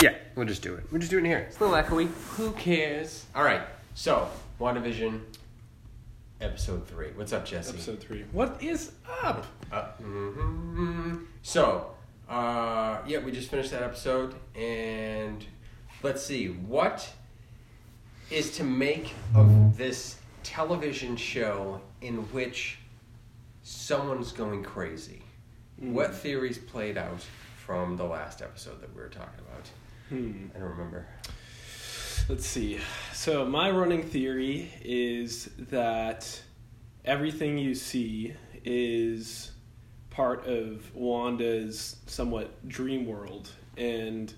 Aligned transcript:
Yeah, 0.00 0.14
we'll 0.34 0.46
just 0.46 0.62
do 0.62 0.74
it. 0.74 0.84
We're 0.90 0.98
just 0.98 1.10
doing 1.10 1.26
it 1.26 1.28
in 1.28 1.36
here. 1.36 1.46
It's 1.46 1.58
a 1.60 1.64
little 1.66 1.76
echoey. 1.76 2.08
Who 2.36 2.52
cares? 2.52 3.26
All 3.34 3.42
right. 3.44 3.62
So, 3.94 4.28
WandaVision, 4.58 5.20
episode 6.40 6.86
three. 6.88 7.08
What's 7.14 7.32
up, 7.34 7.44
Jesse? 7.44 7.70
Episode 7.70 8.00
three. 8.00 8.24
What 8.32 8.62
is 8.62 8.92
up? 9.22 9.46
Uh, 9.70 9.88
mhm. 10.02 11.26
So, 11.42 11.90
uh, 12.30 12.98
yeah, 13.06 13.18
we 13.18 13.30
just 13.30 13.50
finished 13.50 13.70
that 13.72 13.82
episode, 13.82 14.34
and 14.54 15.44
let's 16.02 16.22
see 16.22 16.46
what 16.48 17.06
is 18.30 18.56
to 18.56 18.64
make 18.64 19.12
of 19.34 19.76
this 19.76 20.16
television 20.44 21.16
show 21.16 21.80
in 22.00 22.16
which 22.32 22.78
someone's 23.62 24.32
going 24.32 24.62
crazy. 24.62 25.22
What 25.76 26.14
theories 26.14 26.56
played 26.58 26.96
out 26.96 27.24
from 27.66 27.96
the 27.96 28.04
last 28.04 28.40
episode 28.40 28.80
that 28.80 28.94
we 28.94 29.02
were 29.02 29.08
talking 29.08 29.40
about? 29.40 29.68
Hmm. 30.10 30.48
I 30.54 30.58
don't 30.58 30.70
remember. 30.70 31.06
Let's 32.28 32.44
see. 32.44 32.78
So 33.12 33.44
my 33.44 33.70
running 33.70 34.02
theory 34.02 34.72
is 34.82 35.46
that 35.56 36.42
everything 37.04 37.58
you 37.58 37.74
see 37.74 38.34
is 38.64 39.52
part 40.10 40.46
of 40.46 40.94
Wanda's 40.94 41.96
somewhat 42.06 42.68
dream 42.68 43.06
world, 43.06 43.50
and 43.76 44.34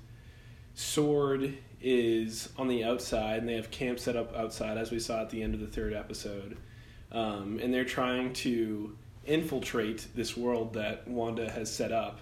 Sword 0.74 1.56
is 1.80 2.50
on 2.58 2.68
the 2.68 2.84
outside, 2.84 3.40
and 3.40 3.48
they 3.48 3.54
have 3.54 3.70
camp 3.70 3.98
set 3.98 4.14
up 4.14 4.36
outside, 4.36 4.78
as 4.78 4.90
we 4.90 5.00
saw 5.00 5.22
at 5.22 5.30
the 5.30 5.42
end 5.42 5.54
of 5.54 5.60
the 5.60 5.66
third 5.66 5.94
episode, 5.94 6.58
um, 7.10 7.58
and 7.62 7.72
they're 7.72 7.84
trying 7.84 8.32
to 8.34 8.96
infiltrate 9.24 10.06
this 10.14 10.36
world 10.36 10.74
that 10.74 11.08
Wanda 11.08 11.50
has 11.50 11.72
set 11.72 11.92
up. 11.92 12.20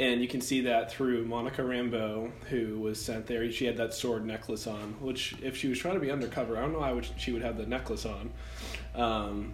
And 0.00 0.22
you 0.22 0.28
can 0.28 0.40
see 0.40 0.62
that 0.62 0.90
through 0.90 1.26
Monica 1.26 1.60
Rambeau, 1.60 2.32
who 2.48 2.80
was 2.80 3.04
sent 3.04 3.26
there. 3.26 3.52
She 3.52 3.66
had 3.66 3.76
that 3.76 3.92
sword 3.92 4.24
necklace 4.24 4.66
on, 4.66 4.94
which, 4.98 5.34
if 5.42 5.58
she 5.58 5.68
was 5.68 5.78
trying 5.78 5.92
to 5.92 6.00
be 6.00 6.10
undercover, 6.10 6.56
I 6.56 6.62
don't 6.62 6.72
know 6.72 6.78
why 6.78 6.90
would 6.90 7.06
she 7.18 7.32
would 7.32 7.42
have 7.42 7.58
the 7.58 7.66
necklace 7.66 8.06
on. 8.06 8.30
Um, 8.94 9.52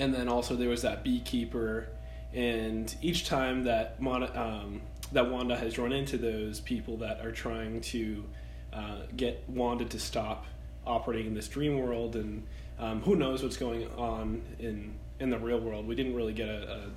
and 0.00 0.12
then 0.12 0.28
also 0.28 0.56
there 0.56 0.68
was 0.68 0.82
that 0.82 1.04
beekeeper, 1.04 1.86
and 2.34 2.92
each 3.00 3.28
time 3.28 3.62
that 3.64 4.02
Mon- 4.02 4.36
um, 4.36 4.82
that 5.12 5.30
Wanda 5.30 5.56
has 5.56 5.78
run 5.78 5.92
into 5.92 6.18
those 6.18 6.58
people 6.58 6.96
that 6.96 7.24
are 7.24 7.30
trying 7.30 7.80
to 7.82 8.24
uh, 8.72 8.98
get 9.16 9.44
Wanda 9.46 9.84
to 9.84 10.00
stop 10.00 10.46
operating 10.84 11.28
in 11.28 11.34
this 11.34 11.46
dream 11.46 11.78
world, 11.78 12.16
and 12.16 12.42
um, 12.80 13.00
who 13.02 13.14
knows 13.14 13.44
what's 13.44 13.56
going 13.56 13.88
on 13.92 14.42
in 14.58 14.98
in 15.20 15.30
the 15.30 15.38
real 15.38 15.60
world. 15.60 15.86
We 15.86 15.94
didn't 15.94 16.16
really 16.16 16.32
get 16.32 16.48
a, 16.48 16.72
a, 16.72 16.90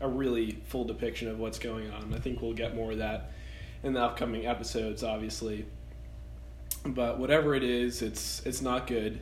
a 0.00 0.08
really 0.08 0.58
full 0.66 0.84
depiction 0.84 1.28
of 1.28 1.38
what's 1.38 1.58
going 1.58 1.90
on. 1.90 2.14
I 2.14 2.18
think 2.18 2.40
we'll 2.40 2.52
get 2.52 2.74
more 2.74 2.92
of 2.92 2.98
that 2.98 3.30
in 3.82 3.92
the 3.92 4.02
upcoming 4.02 4.46
episodes, 4.46 5.02
obviously. 5.02 5.66
But 6.84 7.18
whatever 7.18 7.54
it 7.54 7.64
is, 7.64 8.02
it's 8.02 8.44
it's 8.46 8.62
not 8.62 8.86
good, 8.86 9.20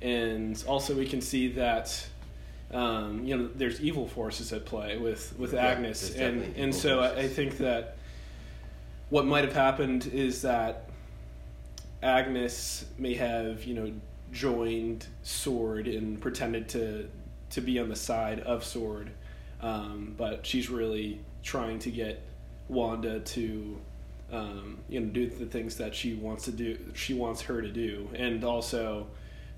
and 0.00 0.62
also 0.66 0.94
we 0.94 1.06
can 1.06 1.20
see 1.20 1.48
that. 1.52 2.08
Um, 2.72 3.24
you 3.24 3.36
know, 3.36 3.48
there's 3.54 3.80
evil 3.80 4.08
forces 4.08 4.52
at 4.52 4.64
play 4.64 4.96
with 4.96 5.38
with 5.38 5.54
Agnes, 5.54 6.16
and 6.16 6.56
and 6.56 6.74
so 6.74 7.00
I, 7.00 7.20
I 7.20 7.28
think 7.28 7.58
that 7.58 7.96
what 9.10 9.24
might 9.24 9.44
have 9.44 9.54
happened 9.54 10.06
is 10.06 10.42
that 10.42 10.88
Agnes 12.02 12.86
may 12.98 13.14
have, 13.14 13.64
you 13.64 13.74
know, 13.74 13.92
joined 14.32 15.06
Sword 15.22 15.86
and 15.86 16.20
pretended 16.20 16.68
to 16.70 17.08
to 17.50 17.60
be 17.60 17.78
on 17.78 17.88
the 17.88 17.96
side 17.96 18.40
of 18.40 18.64
Sword, 18.64 19.10
um, 19.60 20.14
but 20.16 20.44
she's 20.46 20.68
really 20.70 21.20
trying 21.42 21.78
to 21.80 21.90
get 21.90 22.22
Wanda 22.68 23.20
to, 23.20 23.78
um, 24.32 24.78
you 24.88 25.00
know, 25.00 25.06
do 25.06 25.28
the 25.28 25.46
things 25.46 25.76
that 25.76 25.94
she 25.94 26.14
wants 26.14 26.44
to 26.46 26.52
do. 26.52 26.78
She 26.94 27.14
wants 27.14 27.42
her 27.42 27.62
to 27.62 27.70
do, 27.70 28.08
and 28.14 28.42
also 28.44 29.06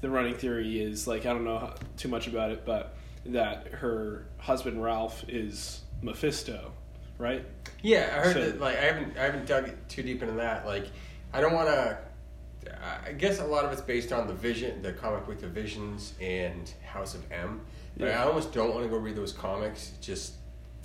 the 0.01 0.11
running 0.11 0.35
theory 0.35 0.81
is 0.81 1.07
like 1.09 1.27
I 1.27 1.33
don't 1.33 1.45
know 1.45 1.59
how- 1.59 1.75
too 1.97 2.09
much 2.09 2.27
about 2.27 2.51
it, 2.51 2.65
but 2.65 2.95
that 3.27 3.67
her 3.69 4.27
husband 4.39 4.83
Ralph 4.83 5.25
is 5.29 5.83
Mephisto, 6.03 6.73
right? 7.19 7.45
Yeah, 7.83 8.11
I 8.13 8.25
heard 8.27 8.33
So- 8.35 8.45
that. 8.51 8.61
Like, 8.61 8.77
I 8.77 8.83
haven't, 8.83 9.17
I 9.19 9.23
haven't 9.25 9.47
dug 9.47 9.71
too 9.89 10.03
deep 10.03 10.23
into 10.23 10.35
that. 10.35 10.67
Like, 10.67 10.87
I 11.33 11.41
don't 11.41 11.53
want 11.55 11.69
to. 11.69 11.99
I 13.07 13.13
guess 13.13 13.39
a 13.41 13.45
lot 13.45 13.65
of 13.65 13.73
it's 13.73 13.81
based 13.81 14.13
on 14.13 14.27
the 14.27 14.35
vision, 14.35 14.83
the 14.83 14.93
comic 14.93 15.25
book, 15.27 15.41
the 15.41 15.47
Visions, 15.49 16.13
and 16.21 16.71
House 16.85 17.15
of 17.15 17.25
M. 17.33 17.63
Yeah. 17.99 18.23
I 18.23 18.27
almost 18.27 18.53
don't 18.53 18.73
want 18.75 18.85
to 18.85 18.89
go 18.91 18.97
read 18.97 19.17
those 19.17 19.33
comics 19.33 19.93
just 20.01 20.35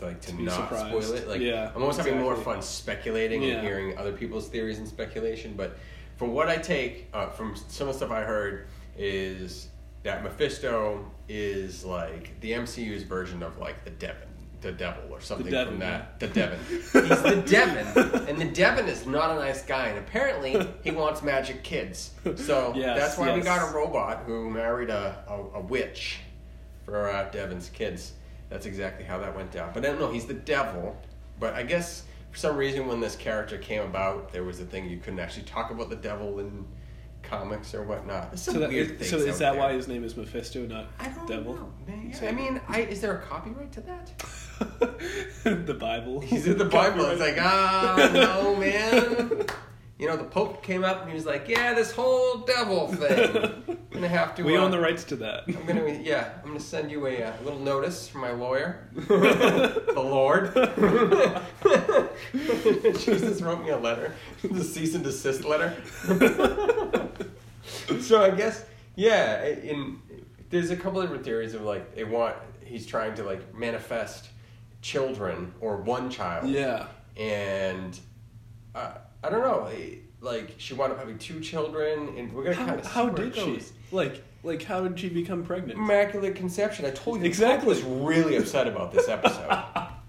like 0.01 0.19
to, 0.21 0.31
To 0.31 0.41
not 0.43 0.53
surprised. 0.69 0.87
spoil 1.05 1.17
it. 1.17 1.27
Like, 1.27 1.41
Yeah, 1.41 1.71
I'm 1.75 1.81
almost 1.81 1.97
having 1.99 2.19
more 2.19 2.35
fun 2.35 2.61
speculating 2.61 3.43
Yeah. 3.43 3.55
and 3.55 3.67
hearing 3.67 3.97
other 3.97 4.11
people's 4.11 4.47
theories 4.47 4.79
and 4.79 4.87
speculation. 4.87 5.53
But 5.55 5.77
from 6.17 6.33
what 6.33 6.49
I 6.49 6.57
take 6.57 7.07
uh, 7.13 7.27
from 7.29 7.55
some 7.55 7.87
of 7.87 7.93
the 7.93 7.97
stuff 8.05 8.11
I 8.11 8.21
heard 8.23 8.67
is 8.97 9.67
that 10.03 10.23
Mephisto 10.23 11.05
is 11.29 11.85
like 11.85 12.39
the 12.41 12.51
MCU's 12.51 13.03
version 13.03 13.41
of 13.43 13.57
like 13.57 13.83
the 13.85 13.91
Devon, 13.91 14.27
the 14.61 14.71
devil, 14.73 15.03
or 15.11 15.21
something 15.21 15.49
Devon, 15.51 15.73
from 15.73 15.79
that. 15.79 16.19
The 16.19 16.27
Devon. 16.39 16.59
He's 16.67 16.91
the 16.91 17.43
Devon, 17.47 18.27
and 18.27 18.37
the 18.39 18.45
Devon 18.45 18.87
is 18.89 19.05
not 19.05 19.31
a 19.31 19.35
nice 19.35 19.63
guy, 19.63 19.87
and 19.87 19.97
apparently 19.99 20.67
he 20.83 20.91
wants 20.91 21.21
magic 21.21 21.63
kids. 21.63 22.11
So 22.35 22.73
Yes, 22.75 22.97
that's 22.99 23.17
why 23.17 23.33
we 23.33 23.41
got 23.41 23.69
a 23.69 23.73
robot 23.73 24.23
who 24.25 24.49
married 24.49 24.89
a, 24.89 25.23
a, 25.29 25.57
a 25.59 25.61
witch 25.61 26.19
for 26.85 27.09
uh, 27.09 27.29
Devon's 27.31 27.69
kids. 27.69 28.13
That's 28.49 28.65
exactly 28.65 29.05
how 29.05 29.17
that 29.19 29.35
went 29.35 29.51
down. 29.51 29.71
But 29.73 29.85
I 29.85 29.89
don't 29.89 29.99
know, 29.99 30.11
he's 30.11 30.25
the 30.25 30.33
devil. 30.33 30.95
But 31.39 31.53
I 31.55 31.63
guess 31.63 32.03
for 32.31 32.37
some 32.37 32.55
reason, 32.57 32.87
when 32.87 32.99
this 32.99 33.15
character 33.15 33.57
came 33.57 33.81
about, 33.81 34.31
there 34.31 34.43
was 34.43 34.59
a 34.59 34.65
thing 34.65 34.89
you 34.89 34.97
couldn't 34.97 35.19
actually 35.19 35.43
talk 35.43 35.71
about 35.71 35.89
the 35.89 35.95
devil 35.95 36.39
in 36.39 36.65
comics 37.23 37.73
or 37.73 37.83
whatnot. 37.83 38.37
Some 38.37 38.55
So, 38.55 38.59
that, 38.59 38.69
weird 38.69 38.97
things 38.99 39.09
so 39.09 39.17
is 39.17 39.39
that 39.39 39.53
there. 39.53 39.59
why 39.61 39.73
his 39.73 39.87
name 39.87 40.03
is 40.03 40.15
Mephisto, 40.17 40.65
not 40.67 40.87
I 40.99 41.07
don't 41.07 41.27
Devil? 41.27 41.55
know. 41.55 41.73
man. 41.87 42.13
I 42.21 42.31
mean, 42.31 42.61
I, 42.67 42.81
is 42.81 43.01
there 43.01 43.15
a 43.17 43.21
copyright 43.21 43.71
to 43.73 43.81
that? 43.81 44.11
the 45.65 45.73
Bible. 45.73 46.19
He's 46.19 46.45
in 46.45 46.57
the 46.57 46.65
Bible. 46.65 47.05
It's 47.05 47.21
like, 47.21 47.37
ah, 47.39 48.09
no, 48.13 48.55
man. 48.55 49.45
You 49.99 50.07
know, 50.07 50.17
the 50.17 50.23
Pope 50.23 50.63
came 50.63 50.83
up 50.83 51.01
and 51.01 51.09
he 51.09 51.15
was 51.15 51.25
like, 51.25 51.47
"Yeah, 51.47 51.73
this 51.75 51.91
whole 51.91 52.39
devil 52.39 52.87
thing. 52.87 53.63
I'm 53.69 53.77
gonna 53.91 54.07
have 54.07 54.35
to. 54.35 54.43
we 54.43 54.57
uh, 54.57 54.61
own 54.61 54.71
the 54.71 54.79
rights 54.79 55.03
to 55.05 55.15
that. 55.17 55.43
I'm 55.47 55.65
gonna, 55.65 55.87
yeah, 56.03 56.33
I'm 56.41 56.47
gonna 56.47 56.59
send 56.59 56.91
you 56.91 57.05
a, 57.07 57.23
uh 57.23 57.33
little 57.43 57.59
notice 57.59 58.07
from 58.07 58.21
my 58.21 58.31
lawyer, 58.31 58.87
the 58.93 59.93
Lord. 59.95 60.51
Jesus 62.99 63.41
wrote 63.41 63.61
me 63.63 63.69
a 63.69 63.77
letter, 63.77 64.13
the 64.43 64.63
cease 64.63 64.95
and 64.95 65.03
desist 65.03 65.45
letter. 65.45 65.73
so 68.01 68.23
I 68.23 68.31
guess, 68.31 68.65
yeah, 68.95 69.45
in 69.45 69.99
there's 70.49 70.71
a 70.71 70.75
couple 70.75 71.01
different 71.01 71.23
theories 71.23 71.53
of 71.53 71.61
like 71.61 71.95
they 71.95 72.03
want 72.03 72.35
he's 72.63 72.85
trying 72.87 73.13
to 73.15 73.23
like 73.23 73.55
manifest 73.55 74.29
children 74.81 75.53
or 75.61 75.77
one 75.77 76.09
child, 76.09 76.49
Yeah. 76.49 76.87
and 77.15 77.97
uh, 78.75 78.95
I 79.23 79.29
don't 79.29 79.41
know, 79.41 79.69
like 80.21 80.55
she 80.57 80.73
wound 80.73 80.91
up 80.91 80.99
having 80.99 81.17
two 81.17 81.39
children, 81.39 82.15
and 82.17 82.33
we're 82.33 82.43
gonna 82.43 82.55
How, 82.55 82.65
kind 82.65 82.79
of 82.79 82.85
how 82.85 83.09
did 83.09 83.35
she? 83.35 83.59
Like, 83.91 84.23
like 84.43 84.63
how 84.63 84.85
did 84.87 84.99
she 84.99 85.09
become 85.09 85.43
pregnant? 85.43 85.79
Immaculate 85.79 86.35
Conception. 86.35 86.85
I 86.85 86.91
told 86.91 87.19
you, 87.19 87.25
Exactly. 87.25 87.71
exactly. 87.71 87.91
was 87.91 88.01
really 88.15 88.35
upset 88.37 88.67
about 88.67 88.91
this 88.91 89.07
episode. 89.07 89.63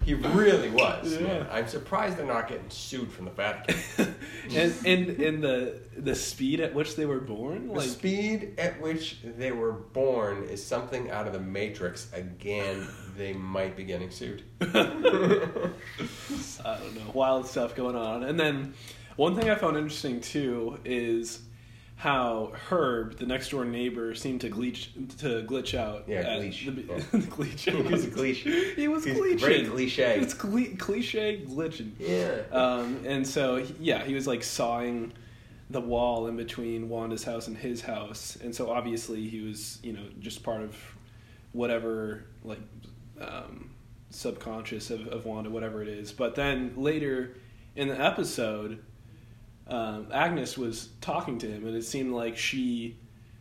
he 0.04 0.14
really 0.14 0.70
was. 0.70 1.20
Yeah. 1.20 1.46
I'm 1.50 1.66
surprised 1.66 2.16
they're 2.16 2.26
not 2.26 2.48
getting 2.48 2.68
sued 2.70 3.10
from 3.12 3.24
the 3.26 3.30
Vatican. 3.32 3.76
and 4.54 4.74
and 4.86 5.08
and 5.20 5.42
the 5.42 5.80
the 5.96 6.14
speed 6.14 6.60
at 6.60 6.74
which 6.74 6.96
they 6.96 7.06
were 7.06 7.20
born, 7.20 7.68
the 7.68 7.74
like 7.74 7.88
speed 7.88 8.54
at 8.58 8.80
which 8.80 9.18
they 9.22 9.52
were 9.52 9.72
born 9.72 10.44
is 10.44 10.64
something 10.64 11.10
out 11.10 11.26
of 11.26 11.32
the 11.32 11.40
Matrix. 11.40 12.12
Again, 12.12 12.86
they 13.16 13.32
might 13.32 13.76
be 13.76 13.84
getting 13.84 14.10
sued. 14.10 14.42
I 14.60 14.64
don't 16.78 16.94
know, 16.94 17.10
wild 17.12 17.46
stuff 17.46 17.74
going 17.74 17.96
on. 17.96 18.24
And 18.24 18.38
then 18.38 18.74
one 19.16 19.36
thing 19.36 19.50
I 19.50 19.54
found 19.54 19.76
interesting 19.76 20.20
too 20.20 20.78
is 20.84 21.40
how 21.96 22.52
Herb, 22.68 23.18
the 23.18 23.26
next 23.26 23.50
door 23.50 23.64
neighbor, 23.64 24.14
seemed 24.14 24.40
to 24.42 24.50
glitch 24.50 24.88
to 25.18 25.44
glitch 25.46 25.78
out. 25.78 26.04
Yeah, 26.08 26.22
glitch. 26.24 26.74
the- 26.74 26.82
Yeah. 26.82 26.98
glitch. 27.20 27.70
He 27.70 27.82
was 27.82 28.06
glitch. 28.06 28.74
He 28.76 28.88
was 28.88 29.06
glitching. 29.06 29.40
very 29.40 29.64
cliche. 29.64 30.18
It's 30.20 30.34
cliche 30.34 31.40
glitching. 31.46 31.92
Yeah. 31.98 32.42
Um, 32.52 33.00
and 33.06 33.26
so, 33.26 33.64
yeah, 33.80 34.04
he 34.04 34.14
was 34.14 34.26
like 34.26 34.42
sawing 34.42 35.12
the 35.70 35.80
wall 35.80 36.26
in 36.26 36.36
between 36.36 36.88
Wanda's 36.88 37.24
house 37.24 37.46
and 37.46 37.56
his 37.56 37.80
house, 37.80 38.36
and 38.42 38.54
so 38.54 38.70
obviously 38.70 39.26
he 39.28 39.40
was, 39.40 39.78
you 39.82 39.92
know, 39.92 40.04
just 40.20 40.42
part 40.42 40.60
of 40.62 40.76
whatever 41.52 42.24
like 42.42 42.60
um, 43.20 43.70
subconscious 44.10 44.90
of, 44.90 45.06
of 45.08 45.24
Wanda, 45.24 45.48
whatever 45.50 45.80
it 45.82 45.88
is. 45.88 46.12
But 46.12 46.34
then 46.34 46.74
later 46.76 47.36
in 47.76 47.88
the 47.88 47.98
episode, 48.00 48.80
um, 49.66 50.08
Agnes 50.12 50.56
was 50.58 50.88
talking 51.00 51.38
to 51.38 51.46
him, 51.46 51.66
and 51.66 51.76
it 51.76 51.84
seemed 51.84 52.12
like 52.12 52.36
she 52.36 52.96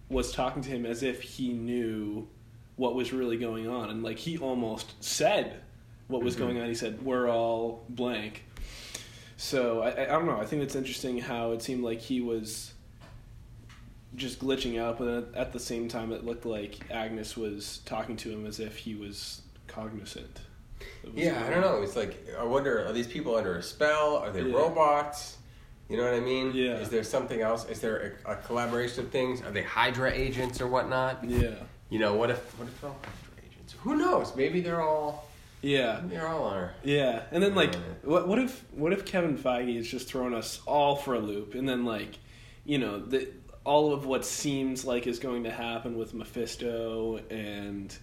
was 0.09 0.31
talking 0.31 0.61
to 0.61 0.69
him 0.69 0.85
as 0.85 1.03
if 1.03 1.21
he 1.21 1.53
knew 1.53 2.27
what 2.75 2.95
was 2.95 3.11
really 3.13 3.37
going 3.37 3.67
on, 3.67 3.89
and 3.89 4.03
like 4.03 4.17
he 4.17 4.37
almost 4.37 4.93
said 5.03 5.61
what 6.07 6.21
was 6.23 6.35
Mhm. 6.35 6.39
going 6.39 6.61
on. 6.61 6.67
He 6.67 6.75
said, 6.75 7.03
"We're 7.05 7.29
all 7.29 7.85
blank." 7.89 8.45
So 9.37 9.81
I, 9.81 10.03
I 10.03 10.05
don't 10.05 10.25
know. 10.25 10.37
I 10.39 10.45
think 10.45 10.61
it's 10.63 10.75
interesting 10.75 11.17
how 11.19 11.51
it 11.51 11.61
seemed 11.61 11.83
like 11.83 11.99
he 11.99 12.21
was 12.21 12.73
just 14.15 14.39
glitching 14.39 14.79
out, 14.79 14.99
but 14.99 15.33
at 15.35 15.51
the 15.53 15.59
same 15.59 15.87
time, 15.87 16.11
it 16.11 16.23
looked 16.23 16.45
like 16.45 16.79
Agnes 16.91 17.35
was 17.35 17.79
talking 17.85 18.15
to 18.17 18.29
him 18.31 18.45
as 18.45 18.59
if 18.59 18.77
he 18.77 18.95
was 18.95 19.41
cognizant. 19.67 20.41
what's 21.03 21.17
Yeah, 21.17 21.43
I 21.45 21.49
don't 21.49 21.61
know. 21.61 21.81
It's 21.81 21.95
like 21.95 22.27
I 22.37 22.43
wonder: 22.43 22.85
are 22.85 22.93
these 22.93 23.07
people 23.07 23.35
under 23.35 23.55
a 23.57 23.63
spell? 23.63 24.17
Are 24.17 24.31
they 24.31 24.41
Yeah. 24.43 24.55
robots? 24.55 25.37
You 25.93 25.99
know 25.99 26.05
what 26.05 26.15
I 26.15 26.21
mean? 26.21 26.53
Yeah. 26.55 26.77
Is 26.77 26.89
there 26.89 27.03
something 27.03 27.41
else? 27.41 27.69
Is 27.69 27.79
there 27.79 28.17
a, 28.25 28.31
a 28.31 28.35
collaboration 28.37 29.05
of 29.05 29.11
things? 29.11 29.43
Are 29.43 29.51
they 29.51 29.61
Hydra 29.61 30.11
agents 30.11 30.59
or 30.59 30.65
whatnot? 30.65 31.23
Yeah, 31.23 31.51
You 31.91 31.99
know, 31.99 32.15
what 32.15 32.31
if 32.31 32.39
what 32.57 32.67
if 32.67 32.81
they're 32.81 32.89
all 32.89 32.97
Hydra 33.03 33.47
agents? 33.47 33.75
Who 33.83 33.95
knows? 33.95 34.35
Maybe 34.35 34.59
they're 34.59 34.81
all 34.81 35.29
yeah, 35.61 36.01
they're 36.05 36.27
all 36.27 36.45
are. 36.45 36.73
yeah. 36.83 37.21
And 37.31 37.43
then 37.43 37.53
like, 37.53 37.75
what 38.01 38.27
what 38.27 38.39
if 38.39 38.65
what 38.73 38.91
if 38.91 39.05
Kevin 39.05 39.37
Feige 39.37 39.77
is 39.77 39.87
just 39.87 40.07
throwing 40.07 40.33
us 40.33 40.61
all 40.65 40.95
for 40.95 41.13
a 41.13 41.19
loop, 41.19 41.53
and 41.53 41.69
then 41.69 41.85
like, 41.85 42.17
you 42.65 42.79
know, 42.79 42.97
the 42.97 43.27
all 43.63 43.93
of 43.93 44.07
what 44.07 44.25
seems 44.25 44.83
like 44.85 45.05
is 45.05 45.19
going 45.19 45.43
to 45.43 45.51
happen 45.51 45.95
with 45.95 46.15
Mephisto 46.15 47.19
and 47.29 47.95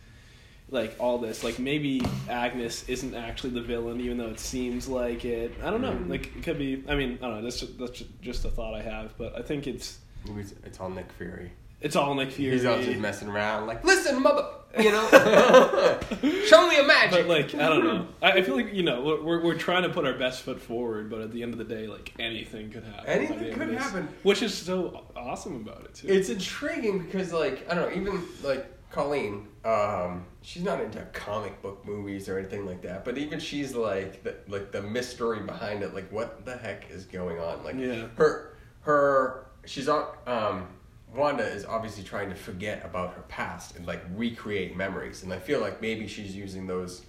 like 0.70 0.94
all 0.98 1.18
this 1.18 1.42
like 1.42 1.58
maybe 1.58 2.00
agnes 2.28 2.88
isn't 2.88 3.14
actually 3.14 3.50
the 3.50 3.60
villain 3.62 4.00
even 4.00 4.16
though 4.18 4.28
it 4.28 4.38
seems 4.40 4.86
like 4.88 5.24
it 5.24 5.52
i 5.64 5.70
don't 5.70 5.80
know 5.82 5.92
Mhm. 5.92 6.08
like 6.08 6.26
it 6.36 6.42
could 6.42 6.58
be 6.58 6.82
i 6.88 6.94
mean 6.94 7.18
i 7.20 7.26
don't 7.26 7.36
know 7.36 7.42
that's 7.42 7.60
just, 7.60 7.78
that's 7.78 8.02
just 8.22 8.44
a 8.44 8.50
thought 8.50 8.74
i 8.74 8.82
have 8.82 9.16
but 9.18 9.36
i 9.38 9.42
think 9.42 9.66
it's 9.66 9.98
it's, 10.36 10.52
it's 10.64 10.78
all 10.80 10.90
Nick 10.90 11.10
Fury. 11.12 11.50
it's 11.80 11.96
all 11.96 12.14
nick 12.14 12.30
fury 12.30 12.52
He's 12.52 12.64
all 12.66 12.80
just 12.80 12.98
messing 13.00 13.28
around, 13.28 13.66
like, 13.66 13.82
listen, 13.84 14.22
mother, 14.22 14.44
you 14.78 14.92
know, 14.92 15.08
show 16.46 16.68
me 16.68 16.78
a 16.78 16.84
magic. 16.84 17.26
but 17.26 17.26
like 17.26 17.54
i 17.54 17.68
don't 17.68 17.84
know 17.84 18.06
I, 18.22 18.32
I 18.32 18.42
feel 18.42 18.54
like 18.54 18.72
you 18.74 18.82
know 18.82 19.00
we're- 19.02 19.22
we're, 19.22 19.40
we're 19.42 19.54
trying 19.58 19.82
to 19.84 19.88
put 19.88 20.04
our 20.06 20.12
best 20.18 20.42
foot 20.42 20.60
forward 20.60 21.10
but 21.10 21.20
at 21.22 21.32
the 21.32 21.42
end 21.42 21.52
of 21.54 21.58
the 21.58 21.64
day 21.64 21.86
like 21.86 22.12
anything 22.18 22.70
could 22.70 22.84
happen 22.84 23.06
Anything 23.08 23.52
could 23.54 23.72
happen. 23.72 24.08
which 24.22 24.42
is 24.42 24.54
so 24.54 25.04
awesome 25.16 25.56
about 25.56 25.84
it 25.86 25.94
too 25.94 26.08
It's 26.08 26.28
intriguing 26.28 26.98
because, 27.00 27.32
like, 27.32 27.66
I 27.70 27.74
don't 27.74 27.90
know, 27.90 28.00
even 28.00 28.22
like 28.44 28.66
Colleen, 28.90 29.46
um, 29.64 30.24
she's 30.42 30.62
not 30.62 30.80
into 30.80 31.00
comic 31.12 31.60
book 31.62 31.84
movies 31.86 32.28
or 32.28 32.38
anything 32.38 32.64
like 32.66 32.82
that. 32.82 33.04
But 33.04 33.18
even 33.18 33.38
she's 33.38 33.74
like, 33.74 34.22
the, 34.24 34.36
like 34.48 34.72
the 34.72 34.82
mystery 34.82 35.40
behind 35.40 35.82
it, 35.82 35.94
like, 35.94 36.10
what 36.10 36.44
the 36.44 36.56
heck 36.56 36.90
is 36.90 37.04
going 37.04 37.38
on? 37.38 37.62
Like, 37.64 37.76
Yeah. 37.76 38.06
her, 38.16 38.56
her, 38.82 39.46
she's 39.66 39.88
on. 39.88 40.06
Um, 40.26 40.68
Wanda 41.14 41.42
is 41.44 41.64
obviously 41.64 42.04
trying 42.04 42.30
to 42.30 42.36
forget 42.36 42.84
about 42.84 43.14
her 43.14 43.22
past 43.22 43.74
and 43.76 43.84
like 43.84 44.00
recreate 44.14 44.76
memories, 44.76 45.24
and 45.24 45.32
I 45.32 45.40
feel 45.40 45.60
like 45.60 45.82
maybe 45.82 46.06
she's 46.06 46.34
using 46.36 46.66
those. 46.66 47.04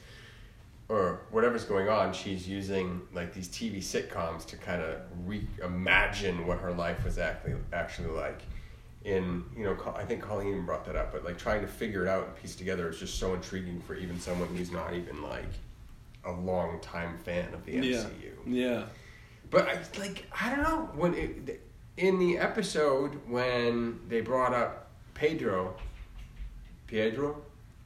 Or 0.90 1.22
whatever's 1.32 1.64
going 1.64 1.88
on, 1.88 2.12
she's 2.12 2.46
using 2.50 3.02
like 3.14 3.34
these 3.34 3.48
TV 3.48 3.78
sitcoms 3.78 4.46
to 4.48 4.58
kind 4.58 4.82
of 4.82 4.98
reimagine 5.26 6.46
what 6.46 6.58
her 6.60 6.74
life 6.74 7.06
was 7.06 7.18
actually 7.18 7.54
actually 7.72 8.10
like 8.10 8.42
in 9.04 9.44
you 9.58 9.64
know 9.64 9.76
I 9.96 10.04
think 10.04 10.22
Colleen 10.22 10.66
brought 10.66 10.86
that 10.86 10.96
up, 10.96 11.12
but 11.12 11.24
like 11.24 11.38
trying 11.38 11.62
to 11.62 11.68
figure 11.68 12.04
it 12.04 12.08
out 12.08 12.28
and 12.28 12.36
piece 12.36 12.56
together 12.56 12.90
is 12.90 13.00
just 13.00 13.18
so 13.18 13.34
intriguing 13.34 13.82
for 13.82 13.96
even 13.96 14.20
someone 14.20 14.48
who's 14.56 14.72
not 14.72 14.94
even 14.94 15.22
like 15.24 15.50
a 16.26 16.32
long 16.32 16.80
time 16.82 17.18
fan 17.20 17.54
of 17.54 17.66
the 17.66 17.74
yeah. 17.74 17.82
MCU. 17.82 18.34
yeah. 18.46 18.84
But 19.50 19.68
I 19.68 19.80
like 20.00 20.26
I 20.40 20.56
don't 20.56 20.64
know 20.64 20.90
when 20.96 21.14
it, 21.16 21.62
in 21.98 22.20
the 22.20 22.38
episode 22.38 23.20
when 23.28 24.00
they 24.08 24.22
brought 24.22 24.54
up 24.54 24.92
Pedro, 25.14 25.76
Pedro, 26.88 27.42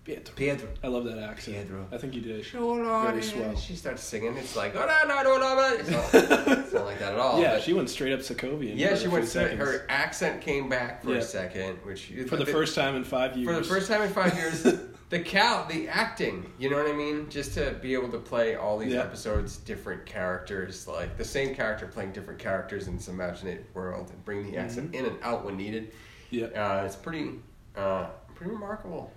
Pietro. 0.06 0.34
Pedro, 0.36 0.68
i 0.84 0.88
love 0.88 1.04
that 1.06 1.18
accent 1.18 1.58
Pietro. 1.58 1.88
i 1.92 1.98
think 1.98 2.14
you 2.14 2.22
did 2.22 2.46
Very 2.46 3.22
swell. 3.24 3.56
She 3.56 3.76
starts 3.76 4.04
singing. 4.04 4.38
It's 4.38 4.56
like 4.56 4.76
oh 4.76 4.86
no 5.08 5.24
no 5.24 5.24
no 5.24 5.38
no. 5.40 5.56
no. 5.56 5.76
It's 5.80 5.90
not, 5.90 6.58
it's 6.60 6.74
not 6.74 6.86
like 6.86 7.00
that 7.00 7.14
at 7.14 7.20
all. 7.20 7.42
yeah 7.42 7.60
she 7.60 7.74
went 7.74 7.90
straight 7.90 8.14
up 8.14 8.20
sokovian 8.20 8.78
yeah, 8.78 8.96
she 8.96 9.08
went. 9.08 9.28
straight- 9.28 9.50
seconds. 9.52 9.60
Her 9.60 9.86
accent 9.90 10.42
came 10.42 10.70
back 10.70 11.04
for 11.04 11.12
Yeah. 11.12 11.18
a 11.18 11.22
second, 11.24 11.78
which 11.84 12.14
for 12.28 12.38
the 12.38 12.46
first 12.46 12.76
time 12.76 12.96
in 12.96 13.04
five 13.04 13.36
years 13.36 13.48
for 13.48 13.56
the 13.56 13.64
first 13.68 13.88
time 13.90 14.04
in 14.04 14.10
five 14.10 14.36
years, 14.42 14.64
the 15.10 15.20
cal, 15.20 15.66
the 15.68 15.88
acting, 15.88 16.52
you 16.60 16.70
know 16.70 16.78
what 16.78 16.88
I 16.88 16.94
mean? 16.94 17.30
Just 17.30 17.54
to 17.56 17.72
be 17.82 17.94
able 17.94 18.10
to 18.10 18.18
play 18.18 18.56
all 18.56 18.78
these 18.78 18.94
Yeah. 18.94 19.02
episodes, 19.02 19.58
different 19.58 20.06
characters, 20.06 20.88
like 20.88 21.16
the 21.18 21.24
same 21.26 21.54
character 21.56 21.86
playing 21.88 22.12
different 22.12 22.40
characters 22.40 22.88
in 22.88 22.96
this 22.98 23.08
imaginative 23.08 23.66
world, 23.74 24.10
and 24.12 24.24
bring 24.26 24.50
the 24.52 24.58
accent 24.58 24.92
Mm-hmm. 24.92 25.06
in 25.06 25.12
and 25.12 25.18
out 25.24 25.46
when 25.46 25.58
needed. 25.58 25.92
yeah 26.32 26.46
Uh, 26.48 26.84
it's 26.86 26.96
pretty, 26.96 27.32
uh, 27.76 28.08
pretty 28.36 28.52
remarkable, 28.52 29.12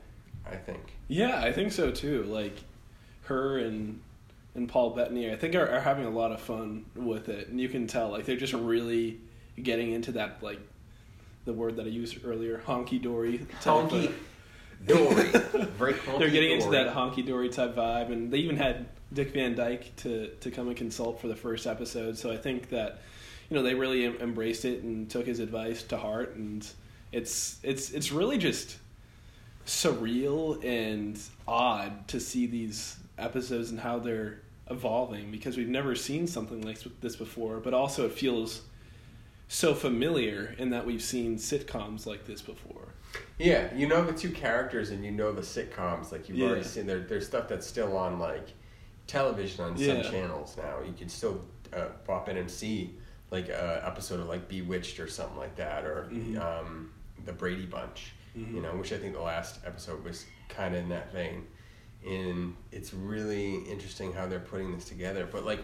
I 0.51 0.57
think. 0.57 0.81
Yeah, 1.09 1.41
I 1.41 1.53
think 1.53 1.73
so 1.73 1.91
too. 1.91 2.25
Like 2.25 2.57
her 3.23 3.59
and 3.59 4.01
and 4.55 4.69
Paul 4.69 4.91
Bettany, 4.91 5.31
I 5.31 5.37
think 5.37 5.55
are, 5.55 5.71
are 5.71 5.81
having 5.81 6.05
a 6.05 6.11
lot 6.11 6.33
of 6.33 6.41
fun 6.41 6.85
with 6.95 7.29
it, 7.29 7.49
and 7.49 7.61
you 7.61 7.69
can 7.69 7.87
tell 7.87 8.11
like 8.11 8.25
they're 8.25 8.37
just 8.37 8.53
really 8.53 9.21
getting 9.63 9.93
into 9.93 10.13
that 10.13 10.43
like 10.43 10.61
the 11.45 11.53
word 11.53 11.77
that 11.77 11.87
I 11.87 11.91
used 11.91 12.25
earlier, 12.25 12.63
honky 12.67 13.01
dory. 13.01 13.47
Honky 13.63 14.13
dory, 14.87 15.25
very 15.79 15.95
honky 15.95 16.19
They're 16.19 16.31
getting 16.31 16.53
into 16.53 16.71
that 16.71 16.95
honky 16.95 17.27
dory 17.27 17.49
type 17.49 17.75
vibe, 17.75 18.13
and 18.13 18.31
they 18.31 18.39
even 18.39 18.57
had 18.57 18.87
Dick 19.13 19.33
Van 19.33 19.55
Dyke 19.55 19.95
to 19.97 20.29
to 20.41 20.51
come 20.51 20.69
and 20.69 20.77
consult 20.77 21.21
for 21.21 21.29
the 21.29 21.37
first 21.37 21.67
episode. 21.67 22.19
So 22.19 22.31
I 22.31 22.37
think 22.37 22.71
that 22.71 23.01
you 23.49 23.57
know 23.57 23.63
they 23.63 23.75
really 23.75 24.05
em- 24.05 24.19
embraced 24.21 24.65
it 24.65 24.83
and 24.83 25.09
took 25.09 25.27
his 25.27 25.41
advice 25.41 25.83
to 25.85 25.97
heart, 25.97 26.35
and 26.37 26.67
it's 27.13 27.59
it's 27.63 27.91
it's 27.91 28.13
really 28.13 28.39
just 28.39 28.77
surreal 29.69 30.63
and 30.65 31.21
odd 31.47 32.09
to 32.09 32.19
see 32.19 32.47
these 32.47 32.97
episodes 33.19 33.71
and 33.71 33.79
how 33.79 33.99
they're 33.99 34.41
evolving 34.71 35.31
because 35.31 35.57
we've 35.59 35.69
never 35.69 35.95
seen 35.95 36.27
something 36.27 36.63
like 36.63 36.79
this 37.01 37.17
before, 37.17 37.59
but 37.61 37.75
also 37.75 38.07
it 38.07 38.13
feels 38.13 38.63
so 39.49 39.75
familiar 39.75 40.55
in 40.59 40.71
that 40.71 40.87
we've 40.87 41.03
seen 41.03 41.37
sitcoms 41.37 42.07
like 42.07 42.27
this 42.27 42.41
before. 42.41 42.89
Yeah, 43.39 43.75
you 43.75 43.87
know 43.87 44.05
the 44.05 44.13
two 44.13 44.31
characters 44.31 44.91
and 44.91 45.05
you 45.05 45.11
know 45.11 45.33
the 45.33 45.43
sitcoms. 45.43 46.13
Like 46.13 46.29
you've 46.29 46.39
Yeah. 46.39 46.47
already 46.49 46.65
seen 46.65 46.87
there. 46.87 47.01
There's 47.01 47.27
stuff 47.27 47.47
that's 47.49 47.67
still 47.67 47.97
on 47.97 48.19
like 48.19 48.49
television 49.07 49.65
on 49.65 49.77
Yeah. 49.77 50.03
some 50.03 50.13
channels 50.13 50.57
now. 50.57 50.81
You 50.85 50.93
can 50.93 51.09
still 51.11 51.43
uh, 51.75 51.87
pop 52.07 52.31
in 52.31 52.39
and 52.39 52.51
see 52.51 52.95
like 53.31 53.51
a 53.51 53.83
episode 53.87 54.21
of 54.21 54.29
like 54.29 54.49
Bewitched 54.49 54.99
or 55.01 55.09
something 55.09 55.37
like 55.37 55.57
that, 55.57 55.85
or 55.85 56.09
Mhm. 56.11 56.41
um, 56.41 56.93
the 57.27 57.33
Brady 57.33 57.67
Bunch. 57.67 58.13
Mhm. 58.39 58.55
You 58.55 58.61
know, 58.63 58.71
which 58.77 58.93
I 58.93 58.99
think 58.99 59.15
the 59.15 59.21
last 59.21 59.61
episode 59.67 60.05
was 60.05 60.25
kind 60.49 60.75
of 60.75 60.83
in 60.83 60.89
that 60.91 61.13
vein. 61.13 61.47
And 62.07 62.55
it's 62.71 62.95
really 62.95 63.57
interesting 63.65 64.13
how 64.13 64.27
they're 64.27 64.39
putting 64.39 64.73
this 64.75 64.85
together. 64.85 65.29
But 65.31 65.45
like 65.45 65.61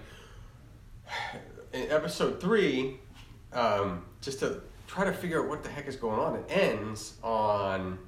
in 1.73 1.91
episode 1.91 2.41
three, 2.41 2.99
um, 3.53 4.05
just 4.21 4.41
to 4.41 4.61
try 4.87 5.05
to 5.05 5.13
figure 5.13 5.43
out 5.43 5.49
what 5.49 5.63
the 5.63 5.71
heck 5.71 5.87
is 5.87 5.97
going 5.97 6.19
on, 6.19 6.37
it 6.37 6.45
ends 6.49 7.15
on 7.23 7.99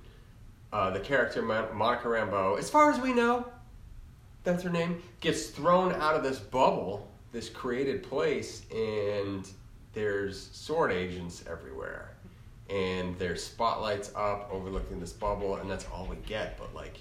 uh, 0.72 0.90
the 0.90 1.00
character 1.00 1.42
Mon- 1.42 1.74
Monica 1.74 2.08
Rambeau. 2.08 2.58
As 2.58 2.68
far 2.68 2.90
as 2.90 3.00
we 3.00 3.12
know, 3.12 3.46
that's 4.44 4.62
her 4.62 4.70
name. 4.70 5.02
Gets 5.20 5.46
thrown 5.46 5.92
out 5.92 6.14
of 6.14 6.22
this 6.22 6.38
bubble, 6.38 7.08
this 7.32 7.48
created 7.48 8.02
place, 8.02 8.62
and 8.72 9.48
there's 9.92 10.50
sword 10.52 10.92
agents 10.92 11.44
everywhere, 11.48 12.15
and 12.70 13.16
there's 13.18 13.42
spotlights 13.44 14.10
up 14.16 14.48
overlooking 14.52 15.00
this 15.00 15.12
bubble, 15.12 15.56
and 15.56 15.70
that's 15.70 15.86
all 15.92 16.06
we 16.06 16.16
get. 16.26 16.58
But 16.58 16.74
like. 16.74 16.98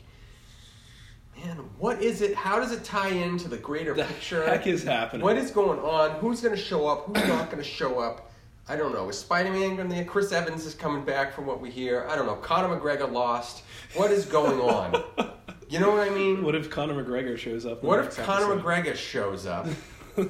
Man, 1.43 1.57
what 1.79 2.01
is 2.01 2.21
it? 2.21 2.33
How 2.33 2.59
does 2.61 2.71
it 2.71 2.85
tie 2.85 3.09
into 3.09 3.49
the 3.49 3.57
greater 3.57 3.93
The 3.93 4.05
picture? 4.05 4.45
heck 4.45 4.67
is 4.67 4.83
happening? 4.83 5.21
What 5.21 5.35
is 5.35 5.51
going 5.51 5.79
on? 5.79 6.11
Who's 6.21 6.39
going 6.39 6.55
to 6.55 6.61
show 6.61 6.87
up? 6.87 7.07
Who's 7.07 7.27
not 7.27 7.51
going 7.51 7.61
to 7.61 7.69
show 7.69 7.99
up? 7.99 8.31
I 8.69 8.77
don't 8.77 8.93
know. 8.93 9.09
Is 9.09 9.19
Spider 9.19 9.51
Man 9.51 9.75
going 9.75 9.89
to? 9.89 10.05
Chris 10.05 10.31
Evans 10.31 10.65
is 10.65 10.73
coming 10.73 11.03
back 11.03 11.33
from 11.33 11.45
what 11.45 11.59
we 11.59 11.69
hear. 11.69 12.07
I 12.09 12.15
don't 12.15 12.25
know. 12.25 12.35
Conor 12.35 12.79
McGregor 12.79 13.11
lost. 13.11 13.63
What 13.95 14.11
is 14.11 14.25
going 14.25 14.59
on? 14.59 15.03
You 15.67 15.79
know 15.79 15.89
what 15.89 16.07
I 16.07 16.11
mean? 16.11 16.43
What 16.43 16.53
if 16.53 16.69
Conor 16.69 17.03
McGregor 17.03 17.35
shows 17.39 17.65
up? 17.65 17.81
What 17.83 17.97
if 17.99 18.15
Conor 18.15 18.53
episode? 18.53 18.63
McGregor 18.63 18.95
shows 18.95 19.47
up? 19.47 19.65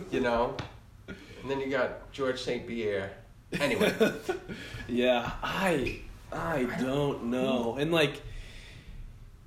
You 0.09 0.21
know? 0.21 0.55
And 1.07 1.51
then 1.51 1.59
you 1.59 1.69
got 1.69 2.09
George 2.13 2.41
St. 2.41 2.65
Pierre. 2.65 3.11
Anyway. 3.59 3.93
yeah, 4.88 5.31
I 5.43 6.00
I 6.31 6.63
don't 6.79 7.25
know. 7.25 7.75
And 7.79 7.91
like 7.91 8.21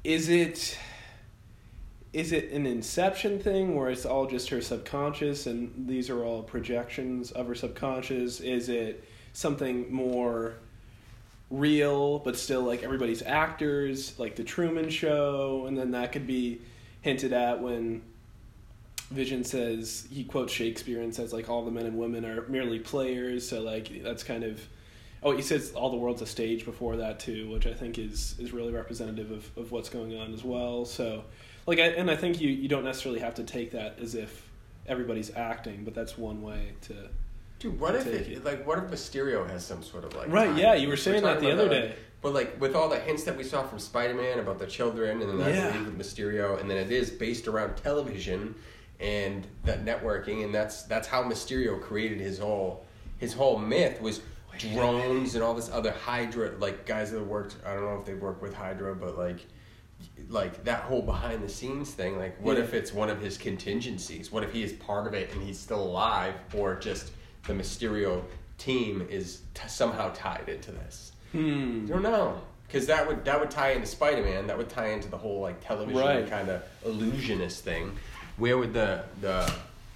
is 0.05 0.29
it 0.29 0.79
is 2.13 2.33
it 2.33 2.51
an 2.53 2.67
inception 2.67 3.39
thing 3.39 3.77
where 3.77 3.91
it's 3.91 4.07
all 4.07 4.27
just 4.27 4.49
her 4.49 4.61
subconscious 4.61 5.47
and 5.47 5.87
these 5.87 6.09
are 6.09 6.25
all 6.25 6.43
projections 6.43 7.31
of 7.33 7.47
her 7.47 7.55
subconscious? 7.55 8.41
Is 8.41 8.69
it 8.69 9.05
something 9.35 9.93
more 9.93 10.55
real 11.51 12.19
but 12.21 12.37
still 12.37 12.63
like 12.63 12.83
everybody's 12.83 13.23
actors, 13.23 14.19
like 14.19 14.37
the 14.37 14.45
Truman 14.45 14.89
show 14.89 15.67
and 15.67 15.77
then 15.77 15.91
that 15.91 16.13
could 16.13 16.27
be 16.27 16.61
hinted 17.03 17.33
at 17.33 17.61
when 17.61 18.03
Vision 19.11 19.43
says 19.45 20.07
he 20.11 20.25
quotes 20.25 20.53
Shakespeare 20.53 21.01
and 21.01 21.15
says 21.15 21.33
like 21.33 21.49
all 21.49 21.65
the 21.65 21.71
men 21.71 21.87
and 21.87 21.97
women 21.99 22.25
are 22.25 22.47
merely 22.49 22.79
players. 22.79 23.49
So 23.49 23.61
like 23.63 24.03
that's 24.03 24.23
kind 24.23 24.45
of 24.45 24.61
oh 25.23 25.35
he 25.35 25.43
says 25.43 25.73
all 25.75 25.91
the 25.91 25.97
world's 25.97 26.21
a 26.23 26.27
stage 26.27 26.65
before 26.65 26.97
that 26.97 27.19
too, 27.19 27.51
which 27.51 27.67
I 27.67 27.73
think 27.73 27.99
is 27.99 28.35
is 28.39 28.53
really 28.53 28.73
representative 28.73 29.31
of, 29.31 29.51
of 29.57 29.73
what's 29.73 29.89
going 29.89 30.19
on 30.19 30.35
as 30.35 30.45
well. 30.45 30.85
So 30.85 31.25
like 31.67 31.79
I, 31.79 31.87
and 31.89 32.11
I 32.11 32.17
think 32.17 32.41
you 32.41 32.51
you 32.51 32.69
don't 32.69 32.85
necessarily 32.85 33.21
have 33.21 33.35
to 33.37 33.45
take 33.45 33.71
that 33.73 33.99
as 33.99 34.15
if 34.15 34.47
everybody's 34.87 35.35
acting, 35.35 35.85
but 35.85 35.95
that's 35.95 36.19
one 36.19 36.43
way 36.43 36.73
to. 36.83 36.95
Dude, 37.61 37.81
what 37.81 37.95
if 37.97 38.05
Take 38.05 38.15
it, 38.15 38.29
it. 38.29 38.45
like 38.45 38.67
what 38.67 38.79
if 38.79 38.85
Mysterio 38.85 39.49
has 39.51 39.67
some 39.67 39.83
sort 39.83 40.05
of 40.05 40.15
like 40.15 40.29
Right, 40.29 40.55
yeah, 40.57 40.75
you 40.75 40.87
were 40.87 40.93
We're 40.93 40.97
saying 40.97 41.25
that 41.25 41.41
the 41.41 41.51
other 41.51 41.63
like- 41.65 41.71
day. 41.73 41.95
But 42.21 42.35
like 42.35 42.61
with 42.61 42.75
all 42.77 42.89
the 42.89 42.99
hints 42.99 43.23
that 43.25 43.37
we 43.37 43.43
saw 43.45 43.63
from 43.63 43.79
Spider 43.79 44.15
Man 44.15 44.39
about 44.39 44.59
the 44.59 44.67
children, 44.67 45.23
and 45.23 45.41
then 45.41 45.47
I 45.47 45.51
Yeah. 45.55 45.71
believe 45.73 45.87
with 45.87 45.99
Mysterio, 45.99 46.61
and 46.61 46.69
then 46.71 46.77
it 46.77 46.91
is 46.93 47.11
based 47.11 47.47
around 47.49 47.77
television 47.77 48.55
and 49.01 49.47
that 49.65 49.85
networking, 49.85 50.45
and 50.45 50.55
that's 50.55 50.83
that's 50.85 51.07
how 51.09 51.23
Mysterio 51.23 51.81
created 51.81 52.19
his 52.21 52.39
whole 52.39 52.85
his 53.19 53.33
whole 53.33 53.59
myth 53.59 54.01
was 54.01 54.21
drones 54.59 55.35
and 55.37 55.45
all 55.45 55.55
this 55.55 55.71
other 55.71 55.93
Hydra 55.93 56.53
like 56.59 56.85
guys 56.87 57.13
that 57.13 57.23
worked. 57.25 57.57
I 57.65 57.75
don't 57.75 57.85
know 57.85 57.99
if 57.99 58.05
they've 58.07 58.21
worked 58.21 58.43
with 58.43 58.55
Hydra, 58.55 58.95
but 58.95 59.17
like 59.19 59.47
like 60.29 60.65
that 60.65 60.83
whole 60.83 61.03
behind 61.03 61.43
the 61.43 61.49
scenes 61.49 61.91
thing. 61.93 62.19
Like, 62.19 62.41
what 62.43 62.57
Yeah. 62.57 62.65
if 62.65 62.75
it's 62.75 62.93
one 62.93 63.09
of 63.11 63.21
his 63.21 63.37
contingencies? 63.39 64.31
What 64.33 64.43
if 64.45 64.53
he 64.53 64.63
is 64.63 64.73
part 64.75 65.07
of 65.07 65.15
it 65.15 65.33
and 65.33 65.43
he's 65.43 65.59
still 65.59 65.83
alive, 65.83 66.35
or 66.57 66.75
just 66.77 67.13
the 67.47 67.53
Mysterio 67.53 68.23
team 68.59 69.07
is 69.11 69.43
t- 69.55 69.63
somehow 69.69 70.11
tied 70.15 70.49
into 70.49 70.73
this? 70.73 71.13
Hmm. 71.33 71.85
I 71.87 71.93
don't 71.93 72.03
know. 72.03 72.41
Because 72.67 72.87
that 72.89 73.07
would 73.09 73.25
that 73.25 73.41
would 73.41 73.51
tie 73.51 73.71
into 73.71 73.87
Spider 73.87 74.23
Man. 74.23 74.47
That 74.49 74.59
would 74.59 74.69
tie 74.69 74.89
into 74.89 75.09
the 75.09 75.17
whole 75.19 75.41
like 75.41 75.65
television 75.65 76.01
Right. 76.01 76.29
kind 76.29 76.49
of 76.49 76.63
illusionist 76.85 77.65
thing. 77.65 77.97
Where 78.39 78.57
would 78.59 78.73
the 78.73 79.05
the 79.21 79.53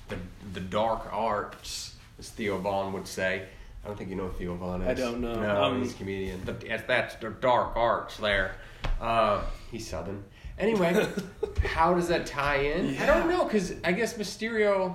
the, 0.08 0.16
the 0.52 0.60
dark 0.60 1.08
arts, 1.12 1.94
as 2.18 2.28
Theo 2.28 2.58
Von 2.58 2.92
would 2.92 3.06
say? 3.06 3.46
I 3.84 3.88
don't 3.88 3.96
think 3.96 4.10
you 4.10 4.16
know 4.16 4.28
who 4.28 4.38
Theo 4.38 4.54
Von 4.54 4.82
is. 4.82 4.88
I 4.88 4.94
don't 4.94 5.20
know. 5.20 5.34
No, 5.40 5.62
Um, 5.64 5.82
he's 5.82 5.92
a 5.92 5.96
comedian. 5.96 6.44
The, 6.44 6.52
that's, 6.86 7.16
the 7.16 7.30
dark 7.30 7.74
arts 7.76 8.16
there. 8.18 8.54
Uh, 9.00 9.42
he's 9.72 9.88
southern. 9.88 10.22
Anyway, 10.58 11.04
how 11.66 11.92
does 11.94 12.06
that 12.08 12.26
tie 12.26 12.58
in? 12.58 12.96
I 12.98 13.06
don't 13.06 13.28
know 13.28 13.44
because 13.44 13.74
I 13.82 13.90
guess 13.92 14.14
Mysterio, 14.14 14.94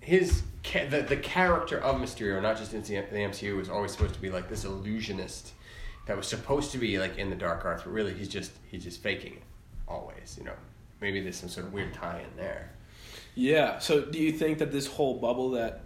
his 0.00 0.42
ca- 0.64 0.88
the 0.88 1.02
the 1.02 1.16
character 1.16 1.78
of 1.78 2.00
Mysterio, 2.00 2.40
not 2.42 2.56
just 2.56 2.72
in 2.74 2.82
the, 2.82 2.94
the 3.12 3.18
MCU, 3.18 3.56
was 3.56 3.68
always 3.68 3.92
supposed 3.92 4.14
to 4.14 4.20
be 4.20 4.30
like 4.30 4.48
this 4.48 4.64
illusionist 4.64 5.52
that 6.06 6.16
was 6.16 6.26
supposed 6.26 6.72
to 6.72 6.78
be 6.78 6.98
like 6.98 7.18
in 7.18 7.30
the 7.30 7.36
dark 7.36 7.64
arts, 7.64 7.82
but 7.84 7.92
really 7.92 8.14
he's 8.14 8.28
just 8.28 8.52
he's 8.70 8.82
just 8.82 9.00
faking 9.02 9.34
it 9.34 9.42
always. 9.86 10.36
You 10.38 10.44
know, 10.46 10.54
maybe 11.00 11.20
there's 11.20 11.36
some 11.36 11.48
sort 11.48 11.66
of 11.66 11.72
weird 11.72 11.92
tie 11.94 12.20
in 12.20 12.36
there. 12.36 12.70
Yeah. 13.36 13.78
So, 13.78 14.00
do 14.00 14.18
you 14.18 14.32
think 14.32 14.58
that 14.58 14.72
this 14.72 14.86
whole 14.86 15.14
bubble 15.20 15.50
that 15.52 15.82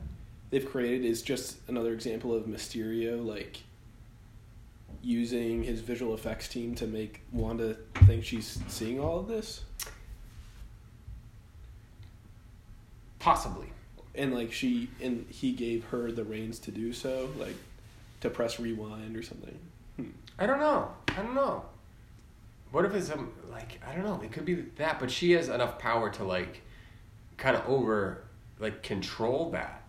they've 0.51 0.65
created 0.69 1.05
is 1.05 1.21
just 1.21 1.59
another 1.69 1.93
example 1.93 2.35
of 2.35 2.45
Mysterio, 2.45 3.23
like 3.25 3.59
using 5.03 5.63
his 5.65 5.81
visual 5.81 6.15
effects 6.15 6.47
team 6.49 6.75
to 6.77 6.87
make 6.87 7.23
Wanda 7.33 7.77
think 8.05 8.25
she's 8.25 8.59
seeing 8.69 9.01
all 9.01 9.19
of 9.19 9.29
this, 9.29 9.63
Possibly. 13.19 13.67
and 14.15 14.35
like 14.35 14.53
she 14.53 14.89
and 15.03 15.27
he 15.29 15.53
gave 15.53 15.85
her 15.87 16.11
the 16.13 16.25
reins 16.25 16.59
to 16.61 16.71
do 16.71 16.93
so, 16.93 17.29
like 17.39 17.57
to 18.21 18.31
press 18.31 18.59
rewind 18.61 19.17
or 19.17 19.23
something? 19.23 19.59
Hmm. 19.97 20.11
I 20.39 20.47
don't 20.47 20.59
know. 20.61 20.91
I 21.09 21.17
don't 21.23 21.35
know. 21.35 21.65
What 22.71 22.85
if 22.85 22.95
it's 22.95 23.11
um 23.11 23.33
like 23.51 23.81
I 23.87 23.95
don't 23.95 24.05
know. 24.05 24.21
It 24.23 24.33
could 24.33 24.45
be 24.45 24.55
that, 24.77 25.01
but 25.01 25.11
she 25.11 25.33
has 25.33 25.49
enough 25.49 25.79
power 25.79 26.09
to 26.11 26.25
like 26.25 26.63
kind 27.41 27.57
of 27.57 27.67
over 27.67 28.23
like 28.61 28.85
control 28.85 29.51
that. 29.51 29.83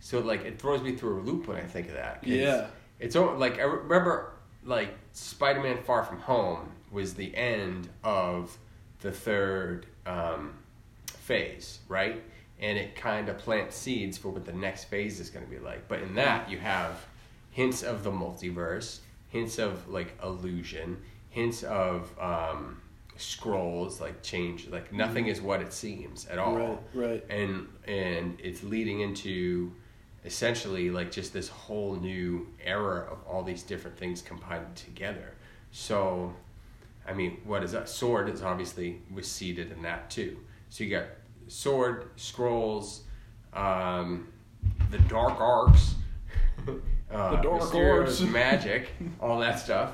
So 0.00 0.18
like 0.18 0.44
it 0.44 0.58
throws 0.58 0.82
me 0.82 0.96
through 0.96 1.20
a 1.20 1.22
loop 1.22 1.46
when 1.46 1.56
I 1.56 1.62
think 1.62 1.88
of 1.88 1.94
that. 1.94 2.24
Yeah. 2.26 2.66
It's 2.98 3.14
like 3.14 3.58
I 3.58 3.62
remember 3.62 4.32
like 4.64 4.90
Spider-Man: 5.12 5.84
Far 5.84 6.02
From 6.02 6.18
Home 6.20 6.72
was 6.90 7.14
the 7.14 7.34
end 7.36 7.88
of 8.02 8.56
the 9.00 9.12
third 9.12 9.86
um, 10.06 10.54
phase, 11.06 11.80
right? 11.88 12.22
And 12.58 12.78
it 12.78 12.96
kind 12.96 13.28
of 13.28 13.36
plants 13.38 13.76
seeds 13.76 14.16
for 14.16 14.30
what 14.30 14.46
the 14.46 14.52
next 14.52 14.84
phase 14.84 15.20
is 15.20 15.28
going 15.28 15.44
to 15.44 15.50
be 15.50 15.58
like. 15.58 15.88
But 15.88 16.00
in 16.00 16.14
that, 16.14 16.50
you 16.50 16.58
have 16.58 17.04
hints 17.50 17.82
of 17.82 18.02
the 18.02 18.10
multiverse, 18.10 19.00
hints 19.28 19.58
of 19.58 19.88
like 19.88 20.18
illusion, 20.22 21.02
hints 21.28 21.62
of 21.62 22.10
um, 22.18 22.80
scrolls, 23.20 24.00
like 24.00 24.22
change. 24.22 24.68
Like 24.68 24.92
nothing 24.92 25.26
is 25.26 25.40
what 25.40 25.60
it 25.62 25.72
seems 25.72 26.26
at 26.26 26.38
all 26.38 26.56
Right. 26.56 26.78
Right. 26.94 27.24
and 27.30 27.68
and 27.86 28.38
it's 28.40 28.62
leading 28.62 29.00
into 29.00 29.72
essentially 30.24 30.90
like 30.90 31.10
just 31.12 31.32
this 31.32 31.48
whole 31.48 31.94
new 31.96 32.46
era 32.64 33.06
of 33.10 33.18
all 33.26 33.42
these 33.44 33.62
different 33.62 33.96
things 33.96 34.20
combined 34.22 34.74
together 34.74 35.34
so 35.70 36.34
i 37.06 37.12
mean 37.12 37.38
what 37.44 37.62
is 37.62 37.70
that 37.70 37.88
sword 37.88 38.28
is 38.28 38.42
obviously 38.42 39.00
was 39.14 39.30
seated 39.30 39.70
in 39.70 39.82
that 39.82 40.10
too 40.10 40.36
so 40.68 40.82
you 40.82 40.90
got 40.90 41.04
sword 41.46 42.06
scrolls 42.16 43.02
um, 43.52 44.26
the 44.90 44.98
dark 45.00 45.40
arcs 45.40 45.94
uh, 47.10 47.36
The 47.36 47.42
dark 47.42 47.72
arts. 47.72 48.20
magic 48.42 48.88
all 49.20 49.38
that 49.38 49.60
stuff 49.60 49.92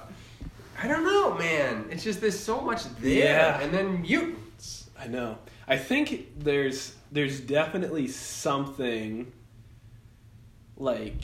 i 0.83 0.89
don't 0.89 1.05
know 1.05 1.35
man 1.35 1.87
it's 1.91 2.03
just 2.05 2.21
there's 2.21 2.39
so 2.39 2.61
much 2.61 2.85
there 3.01 3.25
Yeah. 3.35 3.61
and 3.61 3.73
then 3.73 4.03
mutants 4.03 4.89
I 4.99 5.09
know. 5.09 5.39
I 5.67 5.79
think 5.79 6.29
there's 6.39 6.95
there's 7.11 7.41
definitely 7.41 8.07
something 8.07 9.33
like 10.77 11.15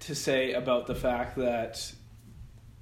to 0.00 0.14
say 0.14 0.52
about 0.52 0.86
the 0.86 0.94
fact 0.94 1.36
that 1.36 1.92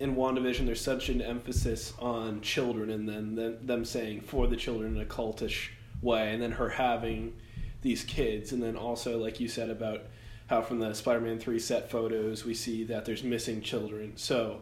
in 0.00 0.14
WandaVision 0.16 0.66
there's 0.66 0.80
such 0.82 1.08
an 1.08 1.20
emphasis 1.22 1.92
on 1.98 2.40
children 2.42 2.90
and 2.90 3.08
then 3.08 3.34
them, 3.34 3.66
them 3.66 3.84
saying 3.84 4.20
for 4.20 4.46
the 4.46 4.56
children 4.56 4.96
in 4.96 5.00
a 5.02 5.06
cultish 5.06 5.70
way 6.02 6.32
and 6.32 6.42
then 6.42 6.52
her 6.52 6.68
having 6.68 7.34
these 7.82 8.04
kids 8.04 8.52
and 8.52 8.62
then 8.62 8.76
also 8.76 9.18
like 9.18 9.40
you 9.40 9.48
said 9.48 9.70
about 9.70 10.02
how 10.48 10.60
from 10.62 10.78
the 10.78 10.92
Spider-Man 10.94 11.38
3 11.38 11.58
set 11.58 11.90
photos 11.90 12.44
we 12.44 12.54
see 12.54 12.84
that 12.84 13.04
there's 13.04 13.22
missing 13.22 13.60
children. 13.62 14.12
So 14.16 14.60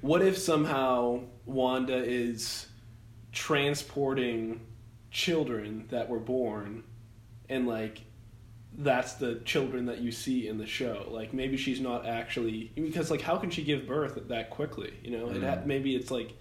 what 0.00 0.22
if 0.22 0.36
somehow 0.38 1.20
Wanda 1.46 1.96
is 1.96 2.66
transporting 3.32 4.60
children 5.10 5.86
that 5.90 6.08
were 6.08 6.18
born 6.18 6.82
and 7.48 7.66
like 7.66 8.00
that's 8.78 9.14
the 9.14 9.36
children 9.44 9.86
that 9.86 9.98
you 10.00 10.10
see 10.10 10.48
in 10.48 10.58
the 10.58 10.66
show 10.66 11.06
like 11.10 11.32
maybe 11.32 11.56
she's 11.56 11.80
not 11.80 12.04
actually 12.06 12.70
because 12.74 13.10
like 13.10 13.20
how 13.22 13.36
can 13.38 13.48
she 13.50 13.62
give 13.62 13.86
birth 13.86 14.18
that 14.28 14.50
quickly 14.50 14.92
you 15.02 15.10
know 15.16 15.28
it 15.30 15.42
ha- 15.42 15.56
Mhm. 15.56 15.66
maybe 15.66 15.94
it's 15.96 16.10
like 16.10 16.32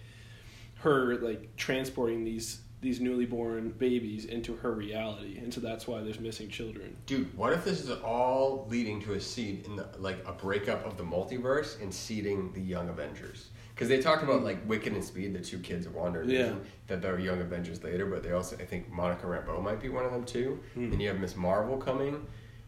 her 0.80 1.16
like 1.18 1.56
transporting 1.56 2.24
these 2.26 2.60
these 2.86 3.02
newly 3.02 3.26
born 3.26 3.72
babies 3.80 4.26
into 4.26 4.56
her 4.56 4.72
reality 4.72 5.38
and 5.40 5.54
so 5.54 5.60
that's 5.60 5.88
why 5.88 6.02
there's 6.02 6.20
missing 6.20 6.48
children 6.48 6.96
Dude, 7.08 7.36
what 7.36 7.52
if 7.52 7.66
this 7.66 7.82
is 7.84 7.90
all 7.90 8.68
leading 8.70 9.02
to 9.02 9.14
a 9.14 9.20
seed 9.20 9.66
in 9.66 9.76
the 9.76 9.88
like 9.98 10.20
a 10.28 10.32
breakup 10.32 10.86
of 10.86 10.96
the 10.96 11.04
multiverse 11.04 11.82
and 11.82 11.94
seeding 11.94 12.54
the 12.54 12.62
Young 12.62 12.88
Avengers? 12.90 13.50
Because 13.74 13.90
they 13.90 14.00
talked 14.00 14.24
about 14.24 14.44
like 14.44 14.66
Wiccan 14.68 14.94
and 14.94 15.04
Speed, 15.04 15.34
the 15.34 15.40
two 15.40 15.60
kids 15.60 15.86
of 15.86 15.96
Wanda 15.96 16.24
Yeah. 16.26 16.54
that 16.88 17.02
they're 17.02 17.20
Young 17.20 17.42
Avengers 17.42 17.84
later, 17.84 18.06
but 18.06 18.24
they 18.24 18.32
also 18.32 18.56
I 18.58 18.66
think 18.66 18.90
Monica 18.92 19.26
Rambeau 19.26 19.62
might 19.62 19.82
be 19.82 19.90
one 19.90 20.06
of 20.06 20.12
them 20.14 20.24
too. 20.24 20.60
Then 20.76 21.00
you 21.00 21.10
have 21.10 21.20
Miss 21.20 21.36
Marvel 21.36 21.78
coming, 21.78 22.26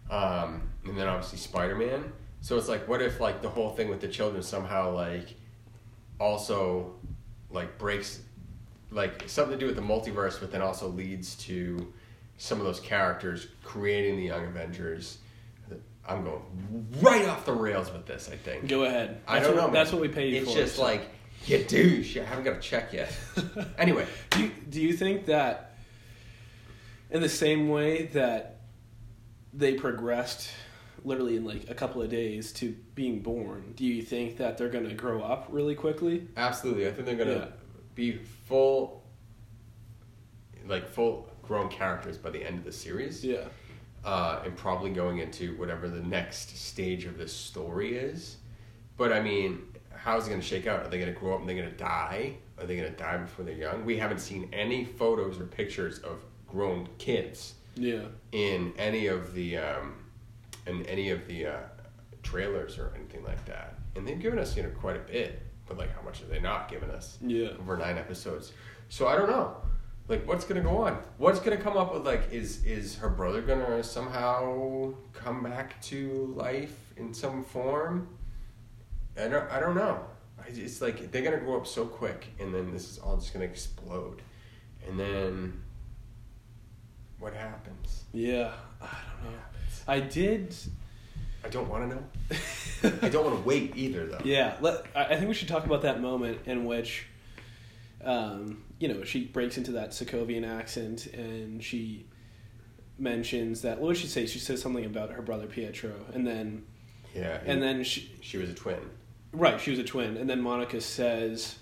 um, 0.09 0.63
and 0.85 0.97
then 0.97 1.07
obviously 1.07 1.37
Spider 1.37 1.75
Man. 1.75 2.11
So 2.41 2.57
it's 2.57 2.67
like, 2.67 2.87
what 2.87 3.01
if 3.01 3.19
like 3.19 3.41
the 3.41 3.49
whole 3.49 3.69
thing 3.71 3.87
with 3.89 4.01
the 4.01 4.07
children 4.07 4.41
somehow 4.43 4.91
like 4.93 5.35
also 6.19 6.93
like 7.49 7.77
breaks 7.77 8.19
like 8.91 9.23
something 9.27 9.53
to 9.53 9.59
do 9.59 9.65
with 9.67 9.75
the 9.75 9.81
multiverse, 9.81 10.39
but 10.39 10.51
then 10.51 10.61
also 10.61 10.87
leads 10.87 11.35
to 11.35 11.91
some 12.37 12.59
of 12.59 12.65
those 12.65 12.79
characters 12.79 13.47
creating 13.63 14.17
the 14.17 14.23
Young 14.23 14.45
Avengers. 14.45 15.17
I'm 16.09 16.23
going 16.23 16.41
right 17.01 17.27
off 17.27 17.45
the 17.45 17.51
rails 17.53 17.91
with 17.91 18.05
this. 18.05 18.29
I 18.31 18.37
think. 18.37 18.67
go 18.69 18.85
ahead 18.85 19.19
I 19.27 19.35
That's 19.35 19.47
don't 19.47 19.55
what, 19.57 19.61
know. 19.61 19.67
man. 19.67 19.73
that's 19.73 19.91
what 19.91 20.01
we 20.01 20.07
pay 20.07 20.29
you 20.29 20.41
It's 20.41 20.51
for 20.53 20.57
just 20.57 20.75
so. 20.77 20.83
like 20.83 21.01
you 21.45 21.63
douche. 21.65 22.15
I 22.17 22.23
haven't 22.23 22.45
got 22.45 22.55
a 22.57 22.59
check 22.61 22.93
yet. 22.93 23.13
anyway, 23.77 24.05
Do 24.31 24.43
you, 24.43 24.51
do 24.69 24.81
you 24.81 24.93
think 24.93 25.25
that 25.25 25.75
in 27.11 27.21
the 27.21 27.27
same 27.29 27.67
way 27.69 28.05
that 28.13 28.61
they 29.53 29.73
progressed 29.73 30.49
literally 31.03 31.35
in 31.35 31.43
like 31.45 31.69
a 31.69 31.73
couple 31.75 32.01
of 32.01 32.09
days 32.09 32.51
to 32.53 32.73
being 32.95 33.19
born, 33.21 33.73
do 33.75 33.83
you 33.85 34.01
think 34.01 34.37
that 34.37 34.57
they're 34.57 34.69
going 34.69 34.87
to 34.87 34.95
grow 34.95 35.21
up 35.21 35.47
really 35.49 35.75
quickly? 35.75 36.25
absolutely. 36.37 36.87
I 36.87 36.91
think 36.91 37.05
they're 37.05 37.15
gonna 37.17 37.31
Yeah. 37.31 37.45
Be 37.97 38.13
full, 38.47 39.03
like 40.67 40.87
full 40.87 41.29
grown 41.41 41.67
characters 41.69 42.17
by 42.17 42.29
the 42.29 42.41
end 42.45 42.59
of 42.59 42.63
the 42.63 42.71
series. 42.71 43.25
Yeah. 43.25 43.45
uh, 44.05 44.41
and 44.45 44.55
probably 44.55 44.91
going 44.91 45.17
into 45.17 45.57
whatever 45.57 45.89
the 45.89 45.99
next 46.01 46.55
stage 46.57 47.03
of 47.05 47.17
this 47.17 47.33
story 47.33 47.97
is. 47.97 48.37
But 48.95 49.11
I 49.11 49.21
mean, 49.21 49.63
how's 49.93 50.27
it 50.27 50.29
going 50.29 50.39
to 50.41 50.47
shake 50.47 50.67
out? 50.67 50.85
Are 50.85 50.87
they 50.89 50.99
going 50.99 51.13
to 51.13 51.19
grow 51.19 51.33
up 51.33 51.39
and 51.41 51.49
they're 51.49 51.57
going 51.57 51.69
to 51.69 51.75
die? 51.75 52.35
Are 52.59 52.65
they 52.65 52.77
going 52.77 52.89
to 52.91 52.97
die 52.97 53.17
before 53.17 53.43
they're 53.43 53.53
young? 53.55 53.83
We 53.85 53.97
haven't 53.97 54.19
seen 54.19 54.49
any 54.53 54.85
photos 54.85 55.39
or 55.39 55.45
pictures 55.45 55.99
of 55.99 56.23
grown 56.47 56.87
kids 56.99 57.55
Yeah. 57.75 58.03
in 58.31 58.71
any 58.77 59.07
of 59.07 59.33
the 59.33 59.57
um, 59.57 59.95
in 60.67 60.85
any 60.85 61.09
of 61.09 61.27
the 61.27 61.47
uh, 61.47 61.57
trailers 62.23 62.77
or 62.77 62.93
anything 62.95 63.23
like 63.23 63.43
that. 63.45 63.73
And 63.95 64.07
they've 64.07 64.19
given 64.19 64.39
us 64.39 64.55
you 64.55 64.63
know 64.63 64.69
quite 64.69 64.95
a 64.95 64.99
bit, 64.99 65.41
but 65.67 65.77
like 65.77 65.93
how 65.95 66.01
much 66.01 66.19
have 66.19 66.29
they 66.29 66.39
not 66.39 66.69
given 66.69 66.89
us? 66.91 67.17
Yeah. 67.21 67.49
over 67.59 67.77
nine 67.77 67.97
episodes. 67.97 68.53
So 68.89 69.07
I 69.07 69.15
don't 69.15 69.29
know. 69.29 69.55
Like, 70.07 70.25
what's 70.25 70.45
gonna 70.45 70.61
go 70.61 70.77
on? 70.77 70.97
What's 71.17 71.39
gonna 71.39 71.57
come 71.57 71.75
up 71.75 71.93
with? 71.93 72.05
Like, 72.05 72.31
is 72.31 72.63
is 72.63 72.95
her 72.97 73.09
brother 73.09 73.41
gonna 73.41 73.83
somehow 73.83 74.93
come 75.13 75.43
back 75.43 75.81
to 75.83 76.33
life 76.37 76.93
in 76.95 77.13
some 77.13 77.43
form? 77.43 78.07
I 79.19 79.27
don't. 79.27 79.51
I 79.51 79.59
don't 79.59 79.75
know. 79.75 79.99
It's 80.47 80.81
like 80.81 81.11
they're 81.11 81.23
gonna 81.23 81.39
grow 81.41 81.57
up 81.57 81.67
so 81.67 81.85
quick, 81.85 82.27
and 82.39 82.55
then 82.55 82.71
this 82.71 82.89
is 82.89 82.99
all 82.99 83.17
just 83.17 83.33
gonna 83.33 83.43
explode, 83.45 84.21
and 84.87 84.97
then 84.97 85.61
what 87.19 87.33
happens? 87.33 88.05
Yeah, 88.13 88.53
I 88.81 88.85
don't 89.21 89.31
know. 89.33 89.39
I 89.89 89.99
did. 89.99 90.55
I 91.47 91.49
don't 91.49 91.69
want 91.69 91.89
to 91.89 91.95
know. 91.95 92.03
I 93.01 93.09
don't 93.09 93.25
want 93.25 93.37
to 93.41 93.47
wait 93.47 93.71
either, 93.77 94.05
though. 94.05 94.19
Yeah, 94.25 94.55
let, 94.59 94.85
I 94.93 95.15
think 95.15 95.29
we 95.29 95.33
should 95.33 95.47
talk 95.47 95.65
about 95.65 95.81
that 95.83 96.01
moment 96.01 96.39
in 96.45 96.65
which, 96.65 97.05
um, 98.03 98.63
you 98.79 98.89
know, 98.89 99.03
she 99.05 99.23
breaks 99.25 99.57
into 99.57 99.71
that 99.71 99.91
Sokovian 99.91 100.45
accent 100.45 101.05
and 101.07 101.63
she 101.63 102.05
mentions 102.99 103.61
that. 103.61 103.79
What 103.79 103.89
does 103.89 103.99
she 103.99 104.07
say? 104.07 104.25
She 104.25 104.39
says 104.39 104.61
something 104.61 104.83
about 104.85 105.11
her 105.11 105.21
brother 105.21 105.47
Pietro, 105.47 105.93
and 106.13 106.27
then 106.27 106.65
Yeah. 107.15 107.39
and 107.45 107.61
then 107.63 107.83
she 107.85 108.11
she 108.21 108.37
was 108.37 108.49
a 108.49 108.53
twin. 108.53 108.79
right, 109.31 109.59
she 109.61 109.71
was 109.71 109.79
a 109.79 109.83
twin, 109.85 110.17
and 110.17 110.29
then 110.29 110.41
Monica 110.41 110.81
says, 110.81 111.55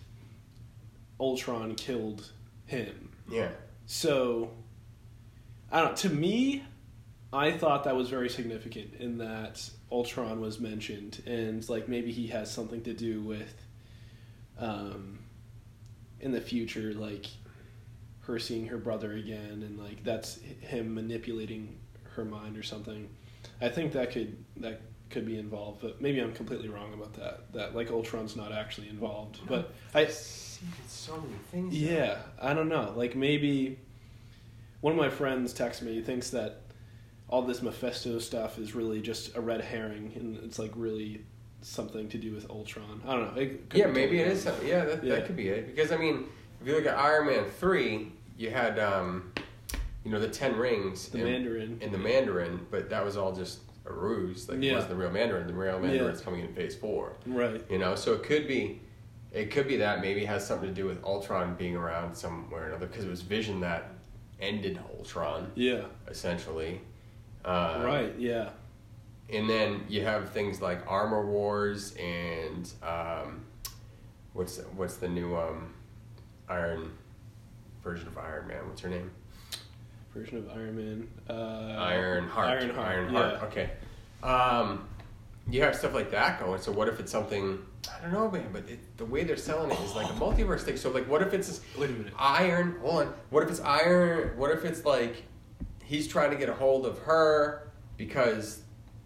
Ultron 1.20 1.76
killed 1.76 2.32
him. 2.66 3.12
Yeah. 3.30 3.50
So, 3.86 4.52
I 5.72 5.82
don't. 5.82 5.96
To 5.98 6.10
me, 6.10 6.64
I 7.32 7.52
thought 7.52 7.84
that 7.84 7.96
was 7.96 8.10
very 8.10 8.30
significant 8.30 8.96
in 9.00 9.18
that 9.20 9.70
Ultron 9.92 10.42
was 10.42 10.60
mentioned, 10.60 11.22
and 11.26 11.68
like 11.70 11.88
maybe 11.88 12.12
he 12.12 12.28
has 12.28 12.52
something 12.52 12.82
to 12.84 12.94
do 12.94 13.22
with, 13.22 13.54
um, 14.60 15.20
in 16.20 16.32
the 16.32 16.42
future, 16.42 16.94
like 16.94 17.28
her 18.22 18.40
seeing 18.40 18.68
her 18.68 18.78
brother 18.78 19.14
again, 19.14 19.64
and 19.66 19.78
like 19.80 20.04
that's 20.04 20.40
him 20.62 20.94
manipulating 20.96 21.78
her 22.16 22.26
mind 22.26 22.58
or 22.58 22.64
something. 22.64 23.10
I 23.62 23.70
think 23.70 23.94
that 23.94 24.12
could 24.12 24.36
that 24.58 24.82
could 25.10 25.26
be 25.26 25.38
involved, 25.38 25.82
but 25.82 26.02
maybe 26.02 26.20
I'm 26.20 26.34
completely 26.34 26.68
wrong 26.68 26.94
about 26.94 27.14
that. 27.14 27.54
That 27.54 27.76
like 27.76 27.92
Ultron's 27.92 28.36
not 28.36 28.52
actually 28.52 28.90
involved, 28.90 29.40
but 29.48 29.74
I 29.94 30.08
see 30.08 30.66
so 30.88 31.18
many 31.18 31.36
things. 31.52 31.76
yeah, 31.78 32.18
I 32.42 32.54
don't 32.54 32.70
know. 32.70 32.94
Like 32.96 33.16
maybe 33.16 33.78
one 34.82 34.94
of 34.94 34.98
my 34.98 35.10
friends 35.10 35.54
texted 35.54 35.84
me. 35.84 35.94
He 35.94 36.02
thinks 36.02 36.32
that 36.32 36.62
all 37.30 37.42
this 37.42 37.62
Mephisto 37.62 38.20
stuff 38.20 38.60
is 38.60 38.76
really 38.76 39.02
just 39.02 39.36
a 39.36 39.42
red 39.42 39.62
herring, 39.62 40.12
and 40.16 40.38
it's 40.44 40.60
like 40.60 40.72
really 40.76 41.22
something 41.62 42.08
to 42.10 42.18
do 42.18 42.34
with 42.34 42.50
Ultron. 42.50 43.02
I 43.08 43.14
don't 43.14 43.36
know. 43.36 43.42
It 43.42 43.70
could 43.70 43.80
Yeah, 43.80 43.88
be 43.88 43.94
maybe 43.94 44.20
it 44.20 44.28
is. 44.28 44.44
Something. 44.44 44.68
Yeah, 44.68 44.86
that, 44.86 45.04
Yeah. 45.04 45.16
that 45.16 45.26
could 45.26 45.36
be 45.36 45.50
it. 45.50 45.68
Because 45.76 45.92
I 45.92 45.98
mean, 45.98 46.26
if 46.62 46.68
you 46.68 46.76
look 46.76 46.86
at 46.86 46.98
Iron 46.98 47.28
Man 47.28 47.46
three, 47.60 48.12
you 48.38 48.52
had 48.52 48.78
um, 48.78 49.32
you 50.04 50.12
know 50.12 50.20
the 50.20 50.28
Ten 50.30 50.56
Rings, 50.56 51.10
The 51.10 51.20
and, 51.20 51.28
Mandarin. 51.28 51.80
and 51.82 51.92
the 51.92 51.98
Mandarin, 51.98 52.66
but 52.70 52.90
that 52.92 53.04
was 53.04 53.18
all 53.18 53.34
just 53.36 53.60
a 53.88 53.94
ruse. 53.94 54.48
Like 54.48 54.62
it 54.62 54.74
wasn't 54.74 54.92
the 54.92 54.96
real 54.96 55.12
Mandarin. 55.12 55.48
The 55.48 55.54
real 55.54 55.80
Mandarin's 55.80 56.20
Yeah. 56.20 56.26
coming 56.26 56.42
in 56.42 56.54
Phase 56.54 56.76
four. 56.76 57.14
Right. 57.26 57.64
You 57.70 57.80
know, 57.80 57.96
so 57.96 58.14
it 58.14 58.22
could 58.24 58.48
be, 58.48 58.82
it 59.32 59.50
could 59.52 59.68
be 59.68 59.78
that 59.78 60.02
maybe 60.02 60.22
it 60.24 60.28
has 60.28 60.46
something 60.46 60.70
to 60.70 60.74
do 60.76 60.86
with 60.86 61.04
Ultron 61.04 61.56
being 61.56 61.76
around 61.76 62.16
somewhere 62.16 62.64
or 62.64 62.68
another 62.68 62.86
because 62.88 63.04
it 63.06 63.10
was 63.10 63.22
Vision 63.22 63.60
that 63.62 63.90
ended 64.40 64.80
Ultron 64.98 65.52
Yeah. 65.56 65.86
essentially. 66.08 66.82
Uh, 67.46 67.82
right. 67.86 68.14
Yeah. 68.18 68.50
And 69.30 69.50
then 69.50 69.86
you 69.88 70.04
have 70.04 70.32
things 70.32 70.62
like 70.62 70.80
Armor 70.88 71.26
Wars 71.26 71.96
and 71.96 72.72
um, 72.84 73.46
what's 74.34 74.60
what's 74.76 74.98
the 74.98 75.08
new 75.08 75.36
um, 75.36 75.74
Iron 76.50 76.92
version 77.84 78.08
of 78.08 78.18
Iron 78.18 78.48
Man? 78.48 78.68
What's 78.68 78.82
her 78.82 78.90
name? 78.90 79.12
Version 80.14 80.38
of 80.38 80.50
Iron 80.50 80.76
Man. 80.76 81.08
Uh, 81.30 81.76
Iron 81.80 82.28
Heart. 82.28 82.48
Iron 82.48 82.70
Heart. 82.76 82.88
Iron 82.88 83.14
yeah. 83.14 83.40
Okay. 83.44 83.70
Um, 84.24 84.88
you 85.50 85.62
have 85.62 85.76
stuff 85.76 85.94
like 85.94 86.12
that 86.12 86.40
going. 86.40 86.62
So 86.62 86.72
what 86.72 86.88
if 86.88 87.00
it's 87.00 87.12
something? 87.12 87.60
I 87.96 88.02
don't 88.02 88.14
know, 88.14 88.32
man. 88.32 88.50
But 88.52 88.68
it, 88.70 88.98
the 88.98 89.06
way 89.06 89.24
they're 89.24 89.38
selling 89.38 89.72
it 89.72 89.80
is 89.82 89.96
like 89.96 90.10
a 90.10 90.14
multiverse 90.14 90.62
thing. 90.62 90.78
So 90.78 90.90
like, 90.90 91.08
what 91.08 91.22
if 91.22 91.34
it's 91.34 91.62
Wait 91.78 91.90
a 91.90 91.94
minute. 91.94 92.14
Iron? 92.18 92.78
Hold 92.82 93.08
on. 93.08 93.14
What 93.30 93.44
if 93.44 93.50
it's 93.50 93.60
Iron? 93.60 94.38
What 94.38 94.52
if 94.52 94.66
it's 94.66 94.86
like 94.86 95.24
he's 95.86 96.08
trying 96.08 96.32
to 96.32 96.36
get 96.36 96.50
a 96.50 96.54
hold 96.54 96.86
of 96.86 96.98
her 97.00 97.72
because 97.98 98.62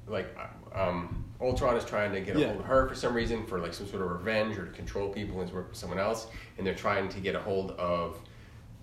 like 0.08 0.36
um, 0.74 1.26
Ultron 1.42 1.76
is 1.78 1.86
trying 1.86 2.12
to 2.14 2.22
get 2.22 2.36
a 2.36 2.40
Yeah. 2.40 2.48
hold 2.48 2.60
of 2.62 2.66
her 2.66 2.88
for 2.90 2.96
some 2.96 3.14
reason 3.14 3.46
for 3.46 3.60
like 3.60 3.74
some 3.74 3.86
sort 3.88 4.02
of 4.02 4.10
revenge 4.10 4.58
or 4.58 4.66
to 4.66 4.72
control 4.72 5.10
people 5.10 5.40
and 5.42 5.52
work 5.52 5.70
with 5.70 5.78
someone 5.78 6.00
else, 6.00 6.28
and 6.58 6.66
they're 6.66 6.74
trying 6.76 7.10
to 7.10 7.20
get 7.20 7.36
a 7.36 7.40
hold 7.40 7.72
of 7.72 8.20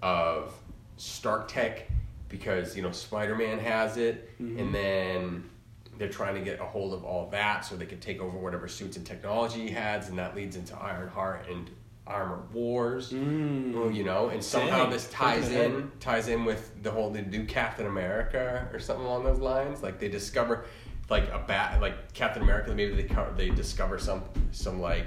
of 0.03 0.55
Stark 0.99 1.49
Tech 1.49 1.89
because 2.29 2.77
you 2.77 2.83
know 2.83 2.93
Spider 2.93 3.35
Man 3.35 3.59
has 3.59 3.97
it, 3.97 4.31
Mhm. 4.41 4.61
and 4.61 4.75
then 4.75 5.51
they're 5.99 6.09
trying 6.11 6.35
to 6.35 6.43
get 6.43 6.61
a 6.61 6.65
hold 6.65 6.93
of 6.93 7.03
all 7.05 7.29
that 7.31 7.65
so 7.65 7.75
they 7.77 7.87
can 7.87 7.99
take 8.01 8.21
over 8.21 8.37
whatever 8.37 8.69
suits 8.69 8.97
and 8.99 9.07
technology 9.07 9.61
he 9.63 9.71
has, 9.71 10.09
and 10.11 10.19
that 10.19 10.37
leads 10.37 10.55
into 10.55 10.77
Ironheart 10.77 11.49
and 11.49 11.71
Armor 12.07 12.43
Wars. 12.53 13.13
Mm. 13.13 13.95
You 13.95 14.05
know, 14.05 14.29
and 14.29 14.43
somehow 14.43 14.85
Dang, 14.85 14.91
this 14.91 15.09
ties 15.11 15.51
in 15.51 15.91
ties 16.01 16.29
in 16.29 16.45
with 16.45 16.83
the 16.83 16.91
whole 16.91 17.11
the 17.11 17.23
new 17.23 17.45
Captain 17.45 17.87
America 17.87 18.69
or 18.73 18.79
something 18.79 19.05
along 19.05 19.25
those 19.25 19.39
lines. 19.41 19.83
Like 19.83 19.99
they 19.99 20.09
discover 20.09 20.67
like 21.09 21.29
a 21.31 21.39
bat 21.47 21.81
like 21.81 22.13
Captain 22.13 22.43
America. 22.43 22.73
Maybe 22.75 23.03
they 23.03 23.17
they 23.37 23.51
discover 23.51 23.99
some 23.99 24.23
some 24.53 24.81
like 24.81 25.07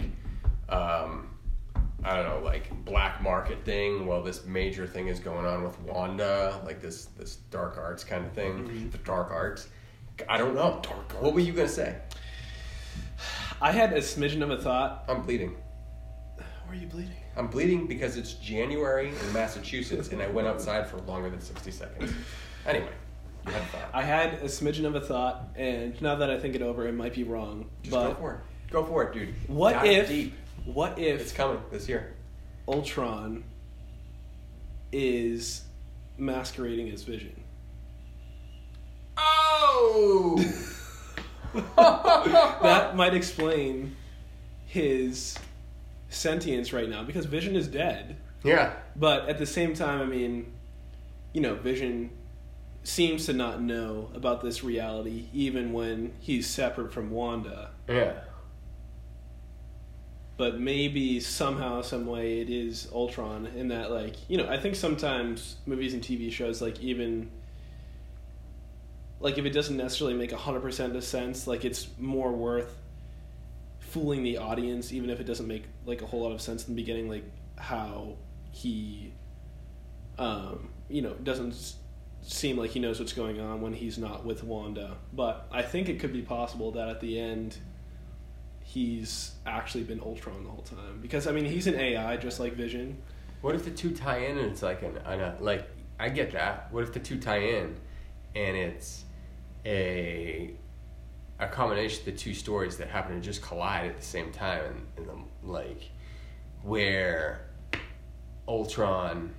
um, 0.67 1.29
I 2.03 2.15
don't 2.15 2.27
know 2.27 2.41
like 2.43 2.69
black 2.85 3.21
market 3.21 3.63
thing. 3.63 4.05
Well, 4.05 4.21
this 4.21 4.45
major 4.45 4.85
thing 4.85 5.07
is 5.07 5.19
going 5.19 5.45
on 5.45 5.63
with 5.63 5.79
Wanda, 5.81 6.61
like 6.65 6.81
this 6.81 7.05
this 7.17 7.37
dark 7.49 7.77
arts 7.77 8.03
kind 8.03 8.25
of 8.25 8.33
thing. 8.33 8.67
Mhm. 8.67 8.91
The 8.91 8.97
dark 8.99 9.31
arts. 9.31 9.67
I 10.27 10.37
don't 10.37 10.53
know. 10.53 10.79
dark 10.83 11.21
What 11.21 11.33
were 11.33 11.39
you 11.39 11.53
gonna 11.53 11.69
say? 11.69 11.95
I 13.61 13.71
had 13.71 13.93
a 13.93 13.97
smidgen 13.97 14.41
of 14.41 14.51
a 14.51 14.57
thought. 14.61 15.05
I'm 15.07 15.21
bleeding. 15.21 15.55
Where 16.69 16.77
are 16.77 16.81
you 16.81 16.87
bleeding? 16.87 17.15
I'm 17.35 17.47
bleeding 17.47 17.87
because 17.87 18.15
it's 18.15 18.33
January 18.33 19.07
in 19.07 19.33
Massachusetts 19.33 20.09
and 20.09 20.21
I 20.21 20.27
went 20.27 20.47
outside 20.47 20.87
for 20.87 20.97
longer 20.97 21.27
than 21.27 21.41
60 21.41 21.71
seconds. 21.71 22.13
Anyway, 22.63 22.91
you 23.47 23.51
had 23.51 23.63
a 23.63 23.65
thought. 23.65 23.89
I 23.91 24.03
had 24.03 24.33
a 24.33 24.43
smidgen 24.43 24.85
of 24.85 24.93
a 24.93 25.01
thought, 25.01 25.47
and 25.55 25.99
now 25.99 26.13
that 26.17 26.29
I 26.29 26.37
think 26.37 26.53
it 26.53 26.61
over, 26.61 26.87
it 26.87 26.93
might 26.93 27.15
be 27.15 27.23
wrong. 27.23 27.71
Just 27.81 27.95
but 27.95 28.09
go 28.09 28.15
for 28.19 28.33
it. 28.33 28.71
Go 28.71 28.85
for 28.85 29.03
it, 29.03 29.13
dude. 29.13 29.33
what 29.47 29.73
Dive 29.73 29.85
if? 29.85 30.09
Deep. 30.09 30.35
What 30.65 30.99
It's 30.99 31.31
coming 31.31 31.59
this 31.71 31.89
year. 31.89 32.13
Ultron 32.67 33.43
is 34.91 35.63
masquerading 36.19 36.91
as 36.91 37.01
Vision? 37.01 37.43
Oh! 39.17 40.37
that 42.61 42.95
might 42.95 43.15
explain 43.15 43.95
his 44.67 45.35
sentience 46.09 46.73
right 46.73 46.89
now 46.89 47.03
because 47.03 47.25
Vision 47.25 47.55
is 47.55 47.67
dead. 47.67 48.17
yeah. 48.43 48.73
But 48.95 49.29
at 49.29 49.37
the 49.37 49.45
same 49.45 49.73
time, 49.73 50.01
I 50.01 50.05
mean, 50.05 50.51
you 51.33 51.41
know, 51.41 51.55
Vision 51.55 52.09
seems 52.83 53.25
to 53.27 53.33
not 53.33 53.61
know 53.61 54.09
about 54.15 54.41
this 54.41 54.63
reality 54.63 55.25
even 55.33 55.73
when 55.73 56.13
he's 56.19 56.47
separate 56.47 56.91
from 56.91 57.11
Wanda. 57.11 57.71
Yeah. 57.87 58.13
But 60.37 60.59
maybe 60.59 61.19
somehow, 61.19 61.81
some 61.81 62.05
way, 62.05 62.39
it 62.39 62.49
is 62.49 62.87
Ultron 62.93 63.47
in 63.47 63.67
that, 63.67 63.91
like, 63.91 64.15
you 64.29 64.37
know, 64.37 64.47
I 64.47 64.57
think 64.57 64.75
sometimes 64.75 65.57
movies 65.65 65.93
and 65.93 66.01
TV 66.01 66.31
shows, 66.31 66.61
like, 66.61 66.79
even. 66.79 67.29
Like, 69.19 69.37
if 69.37 69.43
it 69.43 69.49
doesn't 69.49 69.75
necessarily 69.75 70.15
make 70.15 70.31
100% 70.31 70.95
of 70.95 71.03
sense, 71.03 71.45
like, 71.45 71.65
it's 71.65 71.89
more 71.97 72.31
worth 72.31 72.73
fooling 73.89 74.23
the 74.23 74.37
audience, 74.37 74.91
even 74.93 75.09
if 75.09 75.19
it 75.19 75.25
doesn't 75.25 75.47
make, 75.47 75.65
like, 75.85 76.01
a 76.01 76.05
whole 76.05 76.21
lot 76.21 76.31
of 76.31 76.41
sense 76.41 76.67
in 76.67 76.75
the 76.75 76.81
beginning, 76.81 77.09
like, 77.09 77.23
how 77.57 78.15
he, 78.51 79.13
um, 80.17 80.69
you 80.89 81.01
know, 81.01 81.13
doesn't 81.15 81.75
seem 82.21 82.57
like 82.57 82.71
he 82.71 82.79
knows 82.79 82.99
what's 82.99 83.13
going 83.13 83.39
on 83.39 83.61
when 83.61 83.73
he's 83.73 83.97
not 83.97 84.25
with 84.25 84.43
Wanda. 84.43 84.97
But 85.13 85.47
I 85.51 85.61
think 85.61 85.89
it 85.89 85.99
could 85.99 86.13
be 86.13 86.21
possible 86.21 86.71
that 86.71 86.89
at 86.89 86.99
the 87.01 87.19
end, 87.19 87.57
he's 88.63 89.31
actually 89.45 89.83
been 89.83 89.99
Ultron 89.99 90.43
the 90.43 90.49
whole 90.49 90.63
time. 90.63 90.99
Because, 91.01 91.27
I 91.27 91.31
mean, 91.31 91.45
he's 91.45 91.67
an 91.67 91.75
AI 91.75 92.17
just 92.17 92.39
like 92.39 92.53
Vision. 92.53 93.01
What 93.41 93.55
if 93.55 93.63
the 93.63 93.71
two 93.71 93.91
tie 93.91 94.19
in 94.19 94.37
and 94.37 94.51
it's 94.51 94.61
like 94.61 94.81
an, 94.83 94.97
an 95.05 95.19
a, 95.21 95.37
like 95.39 95.67
I 95.99 96.09
get 96.09 96.31
that. 96.33 96.71
What 96.71 96.83
if 96.83 96.93
the 96.93 96.99
two 96.99 97.19
tie 97.19 97.39
in 97.39 97.75
and 98.35 98.57
it's 98.57 99.05
a 99.65 100.53
a 101.39 101.47
combination 101.47 101.99
of 102.01 102.05
the 102.05 102.11
two 102.11 102.33
stories 102.33 102.77
that 102.77 102.89
happen 102.89 103.15
to 103.15 103.21
just 103.21 103.41
collide 103.41 103.85
at 103.87 103.97
the 103.97 104.05
same 104.05 104.31
time 104.31 104.63
and, 104.65 104.85
and 104.97 105.07
the, 105.07 105.47
like 105.49 105.89
where 106.63 107.47
Ultron 108.47 109.33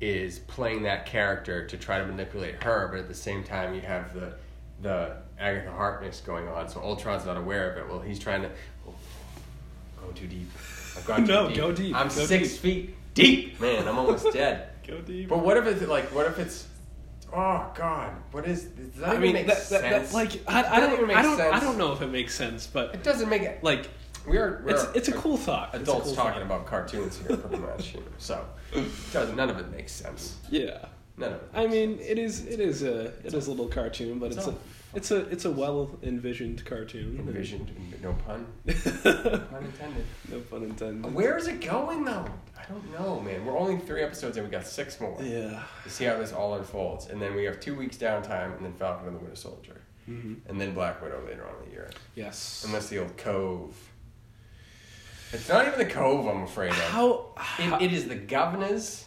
is 0.00 0.38
playing 0.40 0.82
that 0.84 1.06
character 1.06 1.66
to 1.66 1.76
try 1.76 1.98
to 1.98 2.06
manipulate 2.06 2.62
her, 2.62 2.88
but 2.88 3.00
at 3.00 3.08
the 3.08 3.14
same 3.14 3.44
time 3.44 3.74
you 3.74 3.80
have 3.82 4.14
the 4.14 4.34
the 4.82 5.14
Agatha 5.38 5.70
Harkness 5.70 6.22
going 6.22 6.48
on. 6.48 6.68
So 6.70 6.80
Ultron's 6.80 7.26
not 7.26 7.36
aware 7.36 7.70
of 7.70 7.76
it. 7.76 7.88
Well, 7.88 8.00
he's 8.00 8.18
trying 8.18 8.40
to 8.42 8.50
oh, 8.88 8.94
go 10.00 10.10
too 10.12 10.26
deep. 10.26 10.48
I've 10.96 11.04
gone 11.04 11.26
too 11.26 11.32
No, 11.32 11.48
deep. 11.48 11.56
go 11.56 11.72
deep, 11.72 11.94
I'm 11.94 12.08
go 12.08 12.14
six 12.14 12.52
deep. 12.52 12.60
feet 12.60 12.94
deep, 13.14 13.60
man. 13.60 13.86
I'm 13.86 13.98
almost 13.98 14.32
dead. 14.32 14.68
Go 14.86 15.00
deep. 15.02 15.28
But 15.28 15.44
what 15.44 15.56
if 15.56 15.66
it's 15.66 15.82
like? 15.86 16.06
What 16.14 16.26
if 16.26 16.38
it's? 16.38 16.66
Oh 17.32 17.70
God! 17.76 18.12
What 18.32 18.46
is? 18.46 18.64
Does 18.64 18.92
that 19.00 19.08
I 19.08 19.12
even 19.12 19.22
mean, 19.22 19.32
make 19.34 19.46
that, 19.46 19.56
that, 19.56 19.62
sense? 19.62 20.08
that, 20.08 20.14
like, 20.14 20.32
I, 20.46 20.76
I 20.76 20.80
don't, 20.80 21.10
I 21.10 21.22
don't, 21.22 21.40
I 21.40 21.60
don't 21.60 21.78
know 21.78 21.92
if 21.92 22.02
it 22.02 22.08
makes 22.08 22.34
sense, 22.34 22.66
but 22.66 22.94
it 22.94 23.02
doesn't 23.02 23.28
make 23.28 23.42
it. 23.42 23.62
like, 23.62 23.88
We're, 24.26 24.62
we're 24.64 24.70
it's 24.72 24.86
it's 24.94 25.08
a 25.08 25.12
cool 25.12 25.36
thought. 25.36 25.74
Adults 25.74 26.06
cool 26.06 26.14
talking 26.16 26.32
thought. 26.34 26.42
about 26.42 26.66
cartoons 26.66 27.18
here, 27.18 27.36
pretty 27.36 27.62
much. 27.62 27.94
So 28.18 28.44
it 28.72 28.84
doesn't, 29.12 29.36
none 29.36 29.48
of 29.50 29.58
it 29.58 29.70
makes 29.70 29.92
sense. 29.92 30.36
Yeah, 30.50 30.86
None 31.16 31.32
of 31.34 31.40
it. 31.40 31.48
I 31.54 31.66
mean, 31.66 31.98
it 32.00 32.18
is 32.18 32.46
it 32.46 32.60
is 32.60 32.82
a 32.82 33.06
it 33.24 33.32
is 33.34 33.46
a 33.46 33.50
little 33.50 33.68
cartoon, 33.68 34.18
but 34.18 34.26
It's 34.32 34.38
it's 34.38 34.46
a 34.48 34.54
it's 34.94 35.10
a 35.10 35.18
it's 35.28 35.44
a 35.44 35.50
well 35.50 35.98
envisioned 36.02 36.64
cartoon. 36.64 37.16
envisioned, 37.18 37.70
no 38.02 38.12
pun, 38.26 38.46
no 38.66 38.72
pun 39.50 39.64
intended. 39.64 40.04
No 40.30 40.40
pun 40.50 40.62
intended. 40.64 41.14
Where 41.14 41.36
is 41.38 41.46
it 41.46 41.60
going 41.60 42.04
though? 42.04 42.26
I 42.58 42.64
don't 42.72 42.92
know, 42.92 43.20
man. 43.20 43.44
We're 43.46 43.56
only 43.58 43.78
three 43.78 44.02
episodes 44.02 44.36
and 44.36 44.46
we 44.46 44.50
got 44.52 44.66
six 44.66 45.00
more 45.00 45.16
Yeah. 45.22 45.62
to 45.84 45.90
see 45.90 46.04
how 46.04 46.18
this 46.18 46.32
all 46.32 46.54
unfolds, 46.54 47.06
and 47.08 47.20
then 47.22 47.34
we 47.34 47.44
have 47.44 47.60
two 47.60 47.74
weeks 47.74 47.96
downtime, 47.96 48.56
and 48.56 48.64
then 48.64 48.72
Falcon 48.74 49.06
and 49.08 49.16
the 49.16 49.20
Winter 49.20 49.36
Soldier, 49.36 49.80
hmm 50.06 50.34
and 50.46 50.60
then 50.60 50.74
Black 50.74 51.00
Widow 51.02 51.22
later 51.26 51.46
on 51.46 51.54
in 51.62 51.68
the 51.68 51.72
year. 51.74 51.90
Yes. 52.14 52.64
Unless 52.66 52.88
the 52.88 52.98
old 52.98 53.16
Cove. 53.16 53.76
It's 55.32 55.48
not 55.48 55.66
even 55.68 55.78
the 55.78 55.86
Cove, 55.86 56.26
I'm 56.26 56.42
afraid 56.42 56.70
of. 56.72 56.76
how, 56.78 57.26
how 57.36 57.76
It, 57.78 57.84
it 57.84 57.92
is 57.92 58.08
the 58.08 58.16
governors 58.16 59.04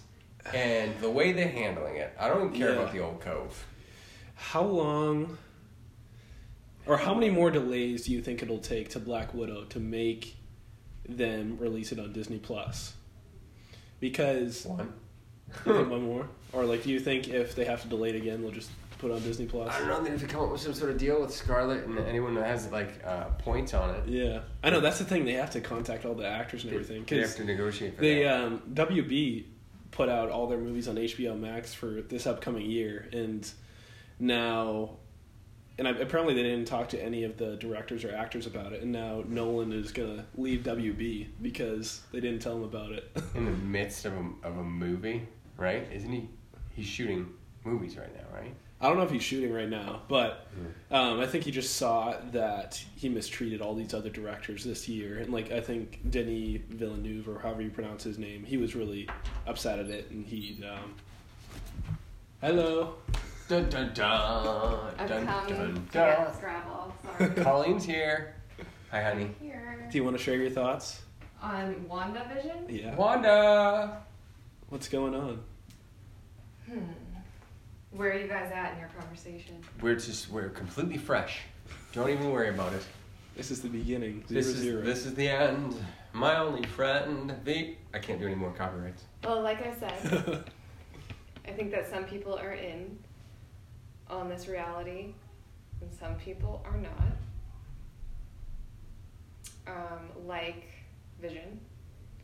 and 0.54 0.94
the 1.02 1.10
way 1.10 1.34
they're 1.34 1.50
handling 1.50 1.98
it. 1.98 2.14
I 2.18 2.30
don't 2.30 2.46
even 2.48 2.54
care 2.58 2.70
Yeah. 2.74 2.80
about 2.80 2.94
the 2.94 3.00
old 3.00 3.20
Cove. 3.22 3.66
how 4.36 4.64
long 4.64 5.38
or 6.86 6.98
how 6.98 7.14
many 7.14 7.30
more 7.30 7.50
delays 7.52 8.06
do 8.06 8.12
you 8.12 8.22
think 8.22 8.42
it'll 8.44 8.60
take 8.60 8.90
to 8.90 9.00
Black 9.00 9.34
Widow 9.34 9.66
to 9.66 9.80
make 9.80 10.36
them 11.08 11.58
release 11.60 11.92
it 11.92 12.00
on 12.00 12.14
Disney 12.14 12.40
Plus? 12.40 12.94
Because 14.00 14.66
One. 14.66 14.94
one 15.64 16.04
more, 16.04 16.28
or 16.52 16.66
like, 16.66 16.84
do 16.84 16.90
you 16.90 17.00
think 17.00 17.28
if 17.30 17.56
they 17.56 17.66
have 17.66 17.82
to 17.84 17.88
delay 17.88 18.10
it 18.10 18.16
again, 18.16 18.42
they'll 18.42 18.52
just 18.52 18.72
put 18.98 19.12
it 19.12 19.14
on 19.14 19.22
Disney 19.22 19.46
Plus? 19.46 19.74
I 19.74 19.80
don't 19.80 19.88
know. 19.88 20.04
They 20.04 20.10
have 20.10 20.20
to 20.22 20.28
come 20.28 20.42
up 20.42 20.52
with 20.52 20.62
some 20.62 20.74
sort 20.74 20.90
of 20.92 20.98
deal 20.98 21.22
with 21.22 21.32
Scarlett 21.34 21.86
and 21.86 22.00
anyone 22.00 22.34
that 22.36 22.48
has 22.48 22.72
like 22.72 23.02
uh, 23.06 23.26
points 23.38 23.74
on 23.74 23.94
it. 23.96 24.08
Yeah, 24.08 24.40
I 24.64 24.70
know 24.72 24.80
that's 24.80 25.00
the 25.00 25.06
thing. 25.06 25.26
They 25.26 25.34
have 25.34 25.52
to 25.52 25.62
contact 25.62 26.06
all 26.06 26.16
the 26.16 26.28
actors 26.28 26.64
and 26.64 26.74
everything 26.74 27.02
Cause 27.06 27.10
They 27.10 27.22
have 27.22 27.36
to 27.36 27.44
negotiate 27.46 27.96
for 27.96 28.02
they 28.02 28.24
that. 28.24 28.44
um, 28.44 28.62
WB 28.74 29.46
put 29.92 30.10
out 30.10 30.30
all 30.32 30.48
their 30.48 30.58
movies 30.58 30.88
on 30.88 30.96
HBO 30.96 31.40
Max 31.40 31.74
for 31.74 32.02
this 32.02 32.26
upcoming 32.26 32.70
year, 32.70 33.08
and 33.14 33.50
now, 34.20 34.98
and 35.78 35.88
I, 35.88 35.92
apparently 35.92 36.34
they 36.34 36.44
didn't 36.44 36.66
talk 36.66 36.90
to 36.90 37.02
any 37.02 37.24
of 37.24 37.38
the 37.38 37.56
directors 37.58 38.04
or 38.04 38.14
actors 38.14 38.46
about 38.48 38.74
it, 38.74 38.82
and 38.82 38.92
now 38.92 39.24
Nolan 39.28 39.72
is 39.72 39.92
gonna 39.92 40.26
leave 40.36 40.62
WB 40.62 41.28
because 41.42 42.02
they 42.12 42.20
didn't 42.20 42.42
tell 42.42 42.56
him 42.56 42.64
about 42.64 42.92
it. 42.92 43.12
In 43.36 43.46
the 43.46 43.52
midst 43.52 44.06
of 44.06 44.14
a, 44.14 44.48
of 44.48 44.58
a 44.58 44.64
movie, 44.64 45.28
right? 45.58 45.88
Isn't 45.92 46.12
he? 46.12 46.30
He's 46.72 46.86
shooting 46.88 47.28
movies 47.64 47.98
right 47.98 48.14
now, 48.16 48.26
right? 48.34 48.54
I 48.82 48.88
don't 48.88 48.98
know 48.98 49.04
if 49.04 49.12
he's 49.12 49.24
shooting 49.24 49.54
right 49.54 49.70
now, 49.70 50.02
but 50.10 50.46
um, 50.92 51.22
I 51.22 51.26
think 51.26 51.46
he 51.46 51.52
just 51.52 51.78
saw 51.78 52.18
that 52.34 52.84
he 52.98 53.08
mistreated 53.08 53.62
all 53.62 53.76
these 53.76 53.94
other 53.94 54.10
directors 54.10 54.66
this 54.66 54.90
year, 54.90 55.20
and 55.20 55.32
like 55.32 55.54
I 55.54 55.62
think 55.62 56.02
Denis 56.10 56.60
Villeneuve 56.68 57.30
or 57.30 57.40
however 57.40 57.62
you 57.62 57.70
pronounce 57.70 58.04
his 58.04 58.18
name, 58.18 58.44
he 58.44 58.58
was 58.58 58.76
really 58.76 59.08
upset 59.48 59.80
at 59.80 59.88
it, 59.88 60.12
and 60.12 60.26
he. 60.26 60.62
Um, 60.70 60.96
Hello. 62.42 62.96
Dun 63.48 63.70
dun 63.70 63.94
dun. 63.94 64.94
I'm 64.98 65.08
dun, 65.08 65.28
coming 65.28 65.50
dun, 65.56 65.58
to 65.74 65.74
dun. 65.74 65.84
get 65.92 66.36
Scrabble. 66.36 66.94
Sorry. 67.18 67.30
Colleen's 67.44 67.84
here. 67.86 68.36
Hi, 68.92 69.04
honey. 69.04 69.32
Here. 69.42 69.88
Do 69.92 69.98
you 69.98 70.04
want 70.04 70.18
to 70.18 70.24
share 70.24 70.36
your 70.38 70.50
thoughts? 70.50 71.02
On 71.42 71.76
WandaVision? 71.90 72.70
Yeah. 72.70 72.96
Wanda. 72.96 74.02
What's 74.70 74.88
going 74.88 75.14
on? 75.14 75.42
Hmm. 76.70 76.80
Where 77.92 78.12
are 78.12 78.18
you 78.18 78.28
guys 78.28 78.52
at 78.54 78.74
in 78.74 78.80
your 78.80 78.90
conversation? 78.98 79.56
We're 79.82 79.96
just 79.96 80.30
we're 80.30 80.50
completely 80.50 80.98
fresh. 80.98 81.42
Don't 81.92 82.10
even 82.10 82.32
worry 82.32 82.50
about 82.50 82.74
it. 82.74 82.84
This 83.36 83.52
is 83.52 83.62
the 83.62 83.68
beginning. 83.68 84.24
Zero 84.28 84.42
This 84.42 84.48
is 84.48 84.56
zero. 84.58 84.82
this 84.82 85.06
is 85.06 85.14
the 85.16 85.28
end. 85.28 85.76
My 86.14 86.38
only 86.40 86.66
friend. 86.68 87.36
The 87.44 87.76
I 87.94 88.00
can't 88.00 88.20
do 88.20 88.26
any 88.26 88.36
more 88.36 88.52
copyrights. 88.54 89.04
Well, 89.24 89.42
like 89.42 89.60
I 89.66 89.74
said, 89.76 90.44
I 91.48 91.52
think 91.52 91.72
that 91.72 91.90
some 91.90 92.06
people 92.06 92.36
are 92.36 92.54
in 92.54 92.98
on 94.18 94.30
this 94.30 94.48
reality 94.48 95.14
and 95.82 95.94
some 95.94 96.16
people 96.16 96.64
are 96.66 96.78
not. 96.78 97.18
Um, 99.66 100.26
like 100.28 100.66
Vision. 101.22 101.60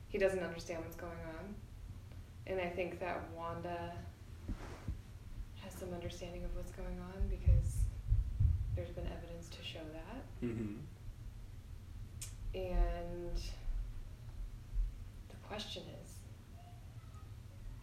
He 0.09 0.17
doesn't 0.17 0.41
understand 0.43 0.83
what's 0.83 0.95
going 0.95 1.11
on. 1.37 1.55
And 2.47 2.59
I 2.59 2.67
think 2.67 2.99
that 2.99 3.21
Wanda 3.35 3.93
has 5.63 5.73
some 5.73 5.93
understanding 5.93 6.43
of 6.43 6.55
what's 6.55 6.71
going 6.71 6.99
on 6.99 7.27
because 7.29 7.77
there's 8.75 8.89
been 8.89 9.07
evidence 9.07 9.47
to 9.49 9.63
show 9.63 9.79
that. 9.93 10.47
hmm 10.47 10.75
And 12.53 13.35
the 15.29 15.35
question 15.47 15.83
is 16.03 16.09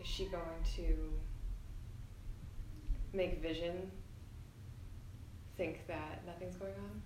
is 0.01 0.07
she 0.07 0.27
going 0.27 0.62
to 0.77 1.12
make 3.12 3.42
Vision 3.42 3.90
think 5.57 5.87
that 5.87 6.27
nothing's 6.27 6.57
going 6.57 6.75
on? 6.75 7.03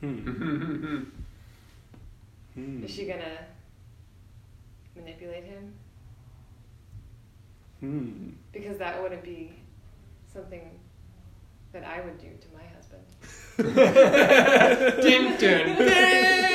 Hmm. 0.00 1.04
Hmm. 2.54 2.82
Is 2.82 2.90
she 2.90 3.06
going 3.06 3.20
to 3.20 3.38
manipulate 4.96 5.44
him? 5.44 5.72
Hmm. 7.78 8.30
Because 8.52 8.76
that 8.78 9.00
wouldn't 9.00 9.22
be 9.22 9.52
something 10.32 10.68
that 11.72 11.84
I 11.84 12.00
would 12.00 12.18
do 12.18 12.26
to 12.26 12.48
my 12.52 12.64
husband. 12.74 13.04
dun, 15.00 15.36
dun, 15.38 15.76
dun. 15.78 16.50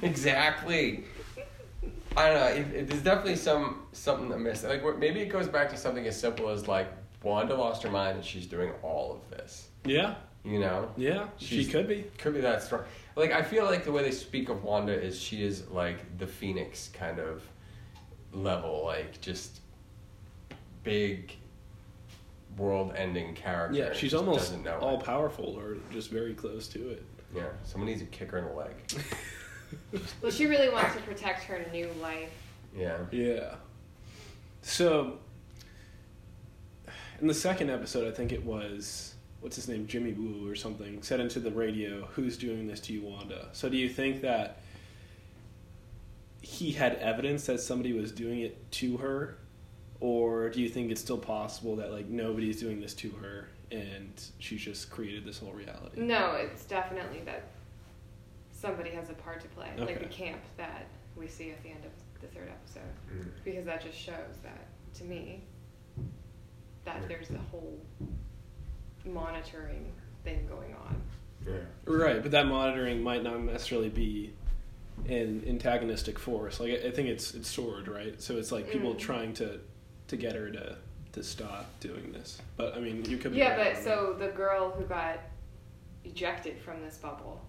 exactly. 0.02 1.04
I 2.20 2.28
don't 2.28 2.40
know. 2.40 2.46
It, 2.46 2.76
it, 2.82 2.88
there's 2.88 3.02
definitely 3.02 3.36
some 3.36 3.82
something 3.92 4.32
amiss. 4.32 4.64
Like 4.64 4.82
maybe 4.98 5.20
it 5.20 5.28
goes 5.28 5.48
back 5.48 5.70
to 5.70 5.76
something 5.76 6.06
as 6.06 6.18
simple 6.20 6.48
as 6.48 6.68
like 6.68 6.88
Wanda 7.22 7.54
lost 7.54 7.82
her 7.82 7.90
mind 7.90 8.16
and 8.16 8.24
she's 8.24 8.46
doing 8.46 8.72
all 8.82 9.12
of 9.12 9.30
this. 9.36 9.68
Yeah. 9.84 10.14
You 10.44 10.58
know, 10.58 10.90
Yeah. 10.96 11.26
She 11.36 11.64
could 11.66 11.86
be. 11.86 12.04
could 12.18 12.34
be 12.34 12.40
that 12.40 12.62
strong. 12.62 12.82
Like 13.16 13.32
I 13.32 13.42
feel 13.42 13.64
like 13.64 13.84
the 13.84 13.92
way 13.92 14.02
they 14.02 14.10
speak 14.10 14.48
of 14.48 14.64
Wanda 14.64 14.92
is 14.92 15.18
she 15.20 15.42
is 15.44 15.68
like 15.68 16.18
the 16.18 16.26
Phoenix 16.26 16.88
kind 16.92 17.18
of 17.18 17.42
level, 18.32 18.84
like 18.84 19.20
just 19.20 19.60
big 20.82 21.32
world-ending 22.56 23.34
character. 23.34 23.78
Yeah. 23.78 23.92
She's 23.92 24.14
almost 24.14 24.54
all 24.80 24.98
it. 24.98 25.04
powerful 25.04 25.56
or 25.58 25.76
just 25.92 26.10
very 26.10 26.34
close 26.34 26.68
to 26.68 26.90
it. 26.90 27.02
Yeah, 27.34 27.44
someone 27.62 27.88
needs 27.88 28.00
to 28.00 28.06
kick 28.08 28.30
her 28.32 28.38
in 28.38 28.44
the 28.46 28.52
leg. 28.52 28.72
Well, 30.22 30.30
she 30.30 30.46
really 30.46 30.68
wants 30.68 30.94
to 30.96 31.02
protect 31.02 31.44
her 31.44 31.64
new 31.72 31.88
life. 32.00 32.30
Yeah. 32.76 32.98
Yeah. 33.10 33.54
So, 34.62 35.18
in 37.20 37.26
the 37.26 37.34
second 37.34 37.70
episode, 37.70 38.06
I 38.06 38.14
think 38.14 38.32
it 38.32 38.44
was 38.44 39.14
what's 39.40 39.56
his 39.56 39.68
name, 39.68 39.86
Jimmy 39.86 40.12
Woo 40.12 40.48
or 40.48 40.54
something, 40.54 41.02
said 41.02 41.20
into 41.20 41.40
the 41.40 41.50
radio, 41.50 42.06
"Who's 42.14 42.36
doing 42.36 42.66
this 42.66 42.80
to 42.80 42.92
you, 42.92 43.02
Wanda?" 43.02 43.48
So, 43.52 43.68
do 43.68 43.76
you 43.76 43.88
think 43.88 44.20
that 44.22 44.60
he 46.42 46.72
had 46.72 46.94
evidence 46.96 47.46
that 47.46 47.60
somebody 47.60 47.92
was 47.92 48.12
doing 48.12 48.40
it 48.40 48.70
to 48.72 48.98
her, 48.98 49.38
or 50.00 50.50
do 50.50 50.60
you 50.60 50.68
think 50.68 50.90
it's 50.90 51.00
still 51.00 51.18
possible 51.18 51.76
that 51.76 51.92
like 51.92 52.08
nobody's 52.08 52.60
doing 52.60 52.80
this 52.80 52.94
to 52.94 53.10
her 53.10 53.48
and 53.70 54.20
she's 54.38 54.60
just 54.60 54.90
created 54.90 55.24
this 55.24 55.38
whole 55.38 55.52
reality? 55.52 56.00
No, 56.00 56.32
it's 56.32 56.64
definitely 56.64 57.20
that 57.24 57.44
somebody 58.60 58.90
has 58.90 59.08
a 59.10 59.14
part 59.14 59.40
to 59.40 59.48
play, 59.48 59.68
like 59.78 59.98
the 60.00 60.06
camp 60.06 60.40
that 60.56 60.86
we 61.16 61.26
see 61.26 61.50
at 61.50 61.62
the 61.62 61.70
end 61.70 61.84
of 61.84 61.90
the 62.20 62.26
third 62.28 62.48
episode, 62.48 62.82
Mm. 63.12 63.30
because 63.44 63.64
that 63.64 63.80
just 63.82 63.96
shows 63.98 64.36
that 64.42 64.66
to 64.94 65.04
me 65.04 65.42
that 66.84 67.06
there's 67.08 67.30
a 67.30 67.38
whole 67.50 67.78
monitoring 69.04 69.92
thing 70.24 70.46
going 70.46 70.74
on. 70.74 71.00
Yeah. 71.46 71.54
Right, 71.86 72.22
but 72.22 72.30
that 72.32 72.46
monitoring 72.46 73.02
might 73.02 73.22
not 73.22 73.40
necessarily 73.40 73.88
be 73.88 74.34
an 75.08 75.42
antagonistic 75.46 76.18
force. 76.18 76.60
Like 76.60 76.72
I 76.72 76.88
I 76.88 76.90
think 76.90 77.08
it's 77.08 77.34
it's 77.34 77.48
sword, 77.50 77.88
right? 77.88 78.20
So 78.20 78.36
it's 78.36 78.52
like 78.52 78.70
people 78.70 78.94
Mm. 78.94 78.98
trying 78.98 79.32
to 79.34 79.60
to 80.08 80.16
get 80.16 80.34
her 80.34 80.50
to 80.50 80.76
to 81.12 81.22
stop 81.22 81.66
doing 81.80 82.12
this. 82.12 82.40
But 82.56 82.76
I 82.76 82.80
mean, 82.80 83.04
you 83.06 83.16
could 83.16 83.32
be 83.32 83.38
Yeah, 83.38 83.56
right 83.56 83.72
but 83.72 83.76
on 83.78 83.82
so 83.82 84.16
the 84.18 84.28
girl 84.28 84.70
who 84.70 84.84
got 84.84 85.18
ejected 86.04 86.58
from 86.60 86.82
this 86.82 86.98
bubble, 86.98 87.40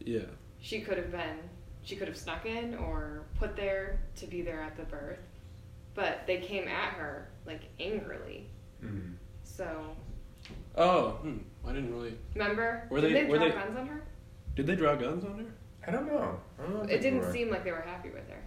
yeah, 0.00 0.20
she 0.62 0.80
could 0.80 0.96
have 0.96 1.10
been, 1.10 1.36
she 1.82 1.96
could 1.96 2.08
have 2.08 2.16
snuck 2.16 2.46
in 2.46 2.74
or 2.76 3.24
put 3.38 3.54
there 3.56 3.98
to 4.16 4.26
be 4.26 4.40
there 4.40 4.62
at 4.62 4.76
the 4.78 4.84
birth, 4.84 5.18
but 5.94 6.22
they 6.26 6.38
came 6.38 6.66
at 6.68 6.94
her 6.94 7.28
like 7.44 7.62
angrily. 7.78 8.46
Mm. 8.82 9.14
So 9.44 9.94
oh, 10.76 11.10
hmm, 11.22 11.38
I 11.68 11.72
didn't 11.72 11.92
really. 11.92 12.16
remember, 12.34 12.86
Were 12.90 13.00
did 13.02 13.10
they- 13.14 13.22
they, 13.24 13.28
were 13.28 13.36
draw 13.38 13.48
they- 13.48 13.52
guns 13.54 13.76
on 13.76 13.86
her? 13.88 14.02
Did 14.54 14.66
they 14.66 14.76
draw 14.76 14.94
guns 14.94 15.24
on 15.24 15.38
her? 15.38 15.44
I 15.86 15.90
don't 15.90 16.06
know. 16.06 16.38
I 16.58 16.62
don't 16.62 16.74
know. 16.74 16.82
It 16.82 17.00
didn't 17.02 17.20
were. 17.20 17.32
seem 17.32 17.50
like 17.50 17.64
they 17.64 17.72
were 17.72 17.80
happy 17.80 18.10
with 18.10 18.28
her. 18.28 18.42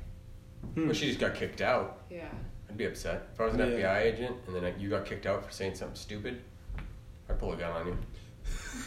Hmm. 0.73 0.85
Well, 0.85 0.93
she 0.93 1.07
just 1.07 1.19
got 1.19 1.35
kicked 1.35 1.61
out. 1.61 2.03
Yeah. 2.09 2.29
I'd 2.69 2.77
be 2.77 2.85
upset 2.85 3.27
if 3.33 3.41
I 3.41 3.45
was 3.45 3.53
an 3.55 3.59
Yeah. 3.59 3.65
FBI 3.77 4.01
agent 4.03 4.37
and 4.47 4.55
then 4.55 4.73
you 4.79 4.89
got 4.89 5.05
kicked 5.05 5.25
out 5.25 5.43
for 5.45 5.51
saying 5.51 5.75
something 5.75 5.95
stupid. 5.95 6.41
I'd 7.29 7.37
pull 7.39 7.51
a 7.53 7.57
gun 7.57 7.71
on 7.71 7.87
you. 7.87 7.97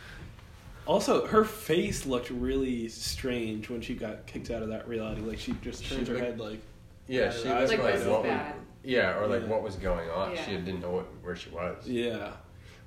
Also, 0.85 1.25
her 1.25 1.43
face 1.43 2.05
looked 2.05 2.29
really 2.29 2.87
strange 2.89 3.69
when 3.69 3.81
she 3.81 3.95
got 3.95 4.25
kicked 4.27 4.51
out 4.51 4.61
of 4.61 4.69
that 4.69 4.87
reality. 4.87 5.21
Like 5.21 5.39
she 5.39 5.53
just 5.61 5.83
She 5.83 5.95
turned 5.95 6.07
her 6.07 6.13
looked- 6.13 6.25
head 6.25 6.39
like 6.39 6.59
Yeah, 7.07 7.25
Yeah, 7.25 7.31
she 7.31 7.37
was 7.37 7.45
eyes 7.47 7.69
Like, 7.69 7.79
were 7.79 8.11
what 8.11 8.23
was- 8.23 8.41
yeah, 8.83 9.17
or 9.19 9.27
like 9.27 9.41
Yeah. 9.41 9.47
what 9.47 9.63
was 9.63 9.75
going 9.77 10.09
on. 10.09 10.31
Yeah. 10.35 10.45
She 10.45 10.51
didn't 10.51 10.81
know 10.81 10.91
what, 10.91 11.05
where 11.23 11.35
she 11.35 11.49
was. 11.49 11.87
yeah. 11.87 12.31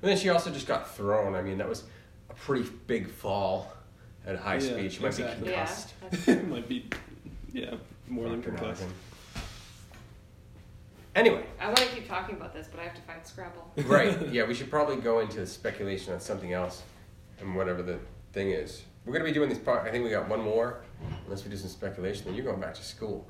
But 0.00 0.08
then 0.08 0.16
she 0.16 0.28
also 0.28 0.50
just 0.50 0.66
got 0.68 0.94
thrown. 0.94 1.34
I 1.34 1.42
mean, 1.42 1.58
that 1.58 1.68
was 1.68 1.82
a 2.30 2.34
pretty 2.34 2.68
big 2.86 3.08
fall 3.10 3.72
at 4.24 4.36
high 4.36 4.54
Yeah, 4.54 4.60
speed. 4.60 4.92
She 4.92 5.00
might 5.00 5.08
exactly. 5.08 5.48
be 5.48 5.52
concussed. 5.54 5.94
That's 6.10 6.42
Might 6.44 6.68
be 6.68 6.86
yeah, 7.52 7.74
more 8.06 8.28
than 8.28 8.40
Fucking 8.42 8.58
concussed. 8.58 8.82
awesome. 8.82 8.94
Anyway, 11.16 11.44
I 11.60 11.66
want 11.66 11.78
to 11.78 11.86
keep 11.86 12.06
talking 12.06 12.36
about 12.36 12.54
this, 12.54 12.68
but 12.70 12.78
I 12.78 12.84
have 12.84 12.94
to 12.94 13.00
find 13.02 13.26
Scrabble. 13.26 13.68
right. 13.86 14.28
Yeah, 14.32 14.46
we 14.46 14.54
should 14.54 14.70
probably 14.70 14.96
go 14.96 15.18
into 15.18 15.44
speculation 15.46 16.12
on 16.12 16.20
something 16.20 16.52
else 16.52 16.82
and 17.40 17.54
whatever 17.56 17.82
the 17.82 17.98
thing 18.32 18.50
is. 18.50 18.82
We're 19.04 19.12
going 19.12 19.24
to 19.24 19.30
be 19.30 19.34
doing 19.34 19.48
these 19.48 19.58
part. 19.58 19.86
I 19.86 19.90
think 19.90 20.04
we 20.04 20.10
got 20.10 20.28
one 20.28 20.40
more. 20.42 20.80
Unless 21.24 21.44
we 21.44 21.50
do 21.50 21.56
some 21.56 21.70
speculation, 21.70 22.24
then 22.26 22.34
you're 22.34 22.44
going 22.44 22.60
back 22.60 22.74
to 22.74 22.82
school. 22.84 23.26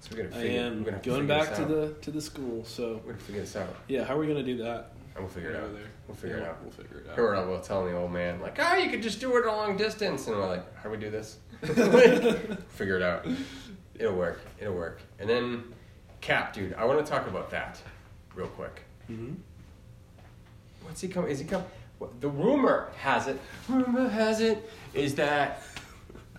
So 0.00 0.10
we're 0.12 0.18
going 0.18 0.30
to 0.30 0.36
I 0.38 0.42
figure. 0.42 0.60
am 0.60 0.78
we're 0.78 0.84
gonna 0.84 0.92
have 0.92 1.02
to 1.02 1.10
going 1.10 1.26
back 1.26 1.54
to 1.56 1.64
the 1.64 1.94
to 2.02 2.10
the 2.10 2.20
school. 2.20 2.64
So 2.64 2.94
We're 3.04 3.12
going 3.12 3.16
to 3.18 3.24
figure 3.24 3.40
this 3.40 3.56
out. 3.56 3.74
yeah, 3.88 4.04
how 4.04 4.16
are 4.16 4.18
we 4.18 4.26
gonna 4.26 4.42
do 4.42 4.56
that? 4.58 4.92
And 5.14 5.24
we'll 5.24 5.28
figure 5.32 5.50
it 5.50 5.56
out. 5.56 5.72
There. 5.74 5.82
We'll 6.06 6.16
figure 6.16 6.36
Yeah, 6.38 6.44
it 6.44 6.48
out. 6.50 6.62
We'll 6.62 6.70
figure 6.70 6.98
it 6.98 7.10
out. 7.10 7.18
Or 7.18 7.46
we'll 7.48 7.60
tell 7.60 7.84
the 7.84 7.96
old 7.96 8.12
man, 8.12 8.40
like, 8.40 8.58
ah, 8.60 8.76
you 8.76 8.90
could 8.90 9.02
just 9.02 9.18
do 9.20 9.36
it 9.36 9.44
a 9.46 9.50
long 9.50 9.76
distance. 9.76 10.26
And 10.28 10.36
we're 10.36 10.46
like, 10.46 10.76
how 10.76 10.84
do 10.84 10.90
we 10.90 10.96
do 10.98 11.10
this? 11.10 11.38
figure 12.68 12.96
it 12.96 13.02
out. 13.02 13.26
It'll 13.96 14.14
work. 14.14 14.40
It'll 14.60 14.74
work. 14.74 15.00
And 15.18 15.28
then, 15.28 15.64
Cap, 16.20 16.52
dude, 16.52 16.74
I 16.74 16.84
want 16.84 17.04
to 17.04 17.10
talk 17.10 17.26
about 17.26 17.50
that 17.50 17.80
real 18.36 18.46
quick. 18.46 18.82
Mm-hmm. 19.10 19.34
What's 20.82 21.00
he 21.00 21.08
coming? 21.08 21.30
Is 21.32 21.40
he 21.40 21.44
coming? 21.46 21.66
The 22.20 22.28
rumor 22.28 22.90
has 22.98 23.26
it. 23.26 23.38
Rumor 23.68 24.08
has 24.08 24.40
it 24.40 24.70
is 24.94 25.14
that 25.16 25.62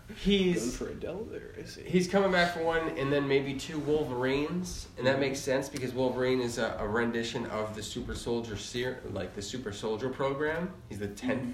Going 0.07 0.19
he's 0.19 0.75
for 0.77 0.87
Adele 0.89 1.25
there, 1.31 1.51
is 1.57 1.75
he? 1.75 1.83
he's 1.83 2.07
coming 2.07 2.31
back 2.31 2.53
for 2.53 2.63
one, 2.63 2.89
and 2.97 3.11
then 3.13 3.27
maybe 3.27 3.53
two 3.53 3.77
Wolverines, 3.79 4.87
and 4.97 5.05
that 5.05 5.19
makes 5.19 5.39
sense 5.39 5.69
because 5.69 5.93
Wolverine 5.93 6.41
is 6.41 6.57
a, 6.57 6.75
a 6.79 6.87
rendition 6.87 7.45
of 7.47 7.75
the 7.75 7.83
Super 7.83 8.15
Soldier 8.15 8.57
ser- 8.57 9.01
like 9.13 9.35
the 9.35 9.41
Super 9.41 9.71
Soldier 9.71 10.09
program. 10.09 10.71
He's 10.89 10.99
the 10.99 11.07
10th 11.09 11.53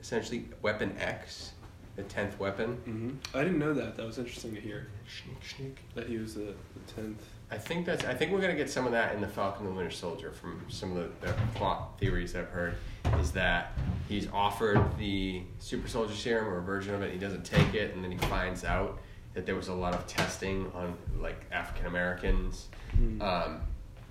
essentially 0.00 0.44
Weapon 0.62 0.94
X, 0.98 1.52
the 1.96 2.02
tenth 2.02 2.38
weapon. 2.38 2.74
hmm 2.84 3.10
I 3.36 3.42
didn't 3.42 3.58
know 3.58 3.72
that. 3.74 3.96
That 3.96 4.06
was 4.06 4.18
interesting 4.18 4.54
to 4.54 4.60
hear 4.60 4.88
Sneak, 5.08 5.38
sneak. 5.56 5.78
that 5.94 6.06
he 6.08 6.18
was 6.18 6.34
the 6.34 6.54
the 6.74 6.92
tenth. 6.94 7.22
I 7.50 7.58
think 7.58 7.86
that's. 7.86 8.04
I 8.04 8.12
think 8.14 8.32
we're 8.32 8.40
gonna 8.40 8.56
get 8.56 8.68
some 8.68 8.86
of 8.86 8.92
that 8.92 9.14
in 9.14 9.20
the 9.20 9.28
Falcon 9.28 9.66
and 9.66 9.72
the 9.74 9.76
Winter 9.78 9.94
Soldier 9.94 10.32
from 10.32 10.64
some 10.68 10.96
of 10.96 11.20
the, 11.20 11.26
the 11.28 11.32
plot 11.54 11.98
theories 11.98 12.34
I've 12.34 12.48
heard. 12.48 12.74
Is 13.20 13.30
that 13.32 13.72
he's 14.08 14.28
offered 14.32 14.80
the 14.98 15.42
super 15.60 15.86
soldier 15.88 16.14
serum 16.14 16.48
or 16.48 16.58
a 16.58 16.62
version 16.62 16.94
of 16.94 17.02
it, 17.02 17.12
he 17.12 17.18
doesn't 17.18 17.44
take 17.44 17.74
it, 17.74 17.94
and 17.94 18.02
then 18.02 18.10
he 18.10 18.18
finds 18.18 18.64
out 18.64 18.98
that 19.34 19.46
there 19.46 19.54
was 19.54 19.68
a 19.68 19.74
lot 19.74 19.94
of 19.94 20.06
testing 20.08 20.70
on 20.74 20.96
like 21.20 21.44
African 21.52 21.86
Americans 21.86 22.68
Mm. 22.98 23.20
um, 23.20 23.60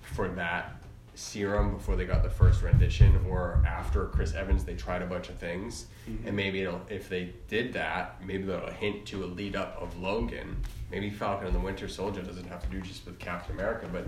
for 0.02 0.28
that 0.28 0.76
serum 1.14 1.74
before 1.74 1.96
they 1.96 2.04
got 2.04 2.22
the 2.22 2.30
first 2.30 2.62
rendition, 2.62 3.18
or 3.28 3.62
after 3.66 4.04
Chris 4.06 4.32
Evans, 4.34 4.64
they 4.64 4.74
tried 4.74 5.02
a 5.02 5.06
bunch 5.06 5.28
of 5.28 5.36
things, 5.36 5.86
Mhm. 6.08 6.26
and 6.28 6.36
maybe 6.36 6.60
it'll 6.62 6.80
if 6.88 7.08
they 7.08 7.32
did 7.48 7.72
that, 7.72 8.24
maybe 8.24 8.44
that'll 8.44 8.70
hint 8.70 9.04
to 9.06 9.24
a 9.24 9.26
lead 9.26 9.56
up 9.56 9.76
of 9.82 9.98
Logan. 10.00 10.56
Maybe 10.90 11.10
Falcon 11.10 11.46
and 11.48 11.56
the 11.56 11.60
Winter 11.60 11.88
Soldier 11.88 12.22
doesn't 12.22 12.46
have 12.48 12.62
to 12.62 12.68
do 12.68 12.80
just 12.80 13.04
with 13.06 13.18
Captain 13.18 13.54
America, 13.54 13.88
but 13.92 14.06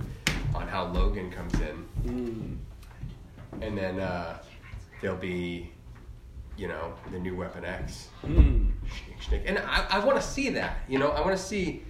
on 0.54 0.68
how 0.68 0.86
Logan 0.86 1.30
comes 1.30 1.54
in, 1.54 1.86
Mm. 2.06 2.56
and 3.62 3.76
then 3.76 3.98
uh, 3.98 4.38
there'll 5.00 5.16
be, 5.16 5.72
you 6.56 6.68
know, 6.68 6.94
the 7.10 7.18
new 7.18 7.34
Weapon 7.36 7.64
X. 7.64 8.08
Mm. 8.24 8.70
And 9.44 9.58
I, 9.58 9.86
I 9.90 9.98
want 10.04 10.20
to 10.20 10.26
see 10.26 10.50
that. 10.50 10.78
You 10.88 10.98
know, 10.98 11.08
I 11.08 11.20
want 11.20 11.36
to 11.36 11.42
see, 11.42 11.82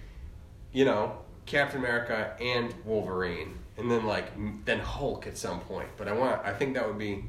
you 0.73 0.85
know, 0.85 1.17
Captain 1.45 1.79
America 1.79 2.35
and 2.41 2.73
Wolverine, 2.83 3.57
and 3.77 3.89
then 3.89 4.05
like 4.05 4.31
then 4.65 4.79
Hulk 4.79 5.27
at 5.27 5.37
some 5.37 5.59
point. 5.61 5.89
But 5.97 6.07
I 6.07 6.13
want, 6.13 6.43
I 6.45 6.53
think 6.53 6.73
that 6.73 6.87
would 6.87 6.97
be 6.97 7.25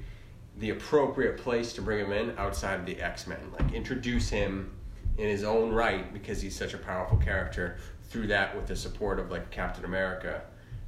the 0.58 0.70
appropriate 0.70 1.36
place 1.38 1.72
to 1.74 1.82
bring 1.82 2.04
him 2.04 2.12
in 2.12 2.36
outside 2.38 2.80
of 2.80 2.86
the 2.86 3.00
X 3.00 3.26
Men. 3.26 3.38
Like 3.58 3.72
introduce 3.72 4.28
him 4.30 4.72
in 5.20 5.28
his 5.28 5.44
own 5.44 5.70
right 5.70 6.12
because 6.14 6.40
he's 6.40 6.56
such 6.56 6.72
a 6.72 6.78
powerful 6.78 7.18
character. 7.18 7.76
Through 8.08 8.28
that, 8.28 8.56
with 8.56 8.66
the 8.66 8.74
support 8.74 9.20
of 9.20 9.30
like 9.30 9.50
Captain 9.50 9.84
America, 9.84 10.42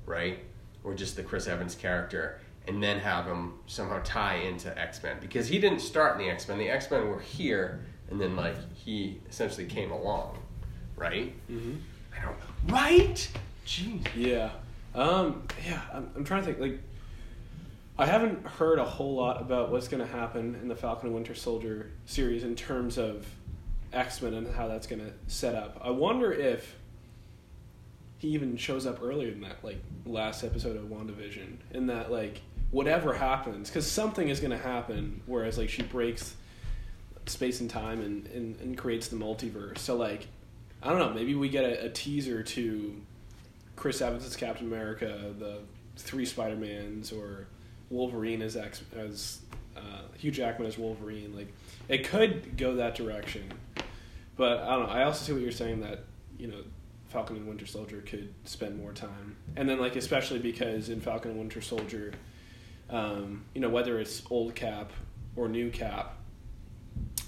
right, 0.06 0.40
or 0.82 0.94
just 0.94 1.14
the 1.14 1.22
Chris 1.22 1.46
Evans 1.46 1.74
character. 1.76 2.40
And 2.66 2.82
then 2.82 2.98
have 3.00 3.26
him 3.26 3.54
somehow 3.66 4.00
tie 4.04 4.36
into 4.36 4.76
X 4.78 5.02
Men 5.02 5.16
because 5.20 5.48
he 5.48 5.58
didn't 5.58 5.80
start 5.80 6.18
in 6.18 6.26
the 6.26 6.32
X 6.32 6.48
Men. 6.48 6.58
The 6.58 6.70
X 6.70 6.90
Men 6.90 7.08
were 7.08 7.20
here, 7.20 7.80
and 8.10 8.20
then 8.20 8.34
like 8.36 8.54
he 8.74 9.20
essentially 9.28 9.66
came 9.66 9.90
along, 9.90 10.38
right? 10.96 11.32
Mm-hmm. 11.50 11.74
I 12.16 12.24
don't 12.24 12.38
know. 12.38 12.74
right. 12.74 13.28
Jeez. 13.66 14.06
Yeah. 14.14 14.50
Um, 14.94 15.42
yeah, 15.66 15.80
I'm, 15.92 16.10
I'm 16.16 16.24
trying 16.24 16.42
to 16.42 16.46
think. 16.46 16.60
Like, 16.60 16.80
I 17.98 18.06
haven't 18.06 18.46
heard 18.46 18.78
a 18.78 18.84
whole 18.84 19.14
lot 19.16 19.40
about 19.40 19.70
what's 19.70 19.88
going 19.88 20.04
to 20.04 20.12
happen 20.12 20.56
in 20.62 20.68
the 20.68 20.76
Falcon 20.76 21.06
and 21.06 21.14
Winter 21.14 21.34
Soldier 21.34 21.90
series 22.06 22.42
in 22.44 22.54
terms 22.56 22.96
of 22.98 23.26
X 23.92 24.22
Men 24.22 24.34
and 24.34 24.54
how 24.54 24.68
that's 24.68 24.86
going 24.86 25.00
to 25.00 25.12
set 25.26 25.54
up. 25.54 25.80
I 25.82 25.90
wonder 25.90 26.32
if 26.32 26.76
he 28.18 28.28
even 28.28 28.56
shows 28.56 28.86
up 28.86 29.02
earlier 29.02 29.30
than 29.30 29.40
that, 29.42 29.62
like 29.62 29.78
last 30.06 30.44
episode 30.44 30.76
of 30.76 30.84
WandaVision, 30.84 31.56
in 31.72 31.86
that, 31.88 32.10
like, 32.10 32.40
whatever 32.70 33.12
happens, 33.12 33.68
because 33.68 33.90
something 33.90 34.28
is 34.28 34.40
going 34.40 34.52
to 34.52 34.58
happen, 34.58 35.20
whereas, 35.26 35.58
like, 35.58 35.68
she 35.68 35.82
breaks 35.82 36.34
space 37.26 37.60
and 37.60 37.68
time 37.68 38.00
and, 38.00 38.26
and, 38.28 38.60
and 38.60 38.78
creates 38.78 39.08
the 39.08 39.16
multiverse. 39.16 39.78
So, 39.78 39.96
like, 39.96 40.26
I 40.82 40.90
don't 40.90 40.98
know, 40.98 41.12
maybe 41.12 41.34
we 41.34 41.48
get 41.48 41.64
a, 41.64 41.86
a 41.86 41.88
teaser 41.88 42.42
to 42.42 43.00
Chris 43.76 44.00
Evans 44.00 44.24
as 44.24 44.36
Captain 44.36 44.66
America, 44.66 45.32
the 45.38 45.58
three 45.96 46.24
Spider 46.24 46.56
Mans, 46.56 47.12
or 47.12 47.46
Wolverine 47.90 48.42
as 48.42 48.56
X 48.56 48.82
as 48.96 49.40
uh, 49.76 49.80
Hugh 50.16 50.30
Jackman 50.30 50.66
as 50.66 50.78
Wolverine. 50.78 51.34
Like 51.36 51.52
it 51.88 52.08
could 52.08 52.56
go 52.56 52.76
that 52.76 52.94
direction, 52.94 53.52
but 54.42 54.58
I 54.62 54.70
don't 54.70 54.88
know. 54.88 54.92
I 54.92 55.04
also 55.04 55.24
see 55.24 55.32
what 55.32 55.40
you're 55.40 55.52
saying 55.52 55.82
that 55.82 56.00
you 56.36 56.48
know 56.48 56.64
Falcon 57.10 57.36
and 57.36 57.46
Winter 57.46 57.64
Soldier 57.64 58.02
could 58.04 58.34
spend 58.42 58.76
more 58.76 58.92
time, 58.92 59.36
and 59.54 59.68
then 59.68 59.78
like 59.78 59.94
especially 59.94 60.40
because 60.40 60.88
in 60.88 61.00
Falcon 61.00 61.30
and 61.30 61.38
Winter 61.38 61.60
Soldier, 61.60 62.12
um, 62.90 63.44
you 63.54 63.60
know 63.60 63.68
whether 63.68 64.00
it's 64.00 64.24
old 64.30 64.56
Cap 64.56 64.90
or 65.36 65.48
new 65.48 65.70
Cap, 65.70 66.16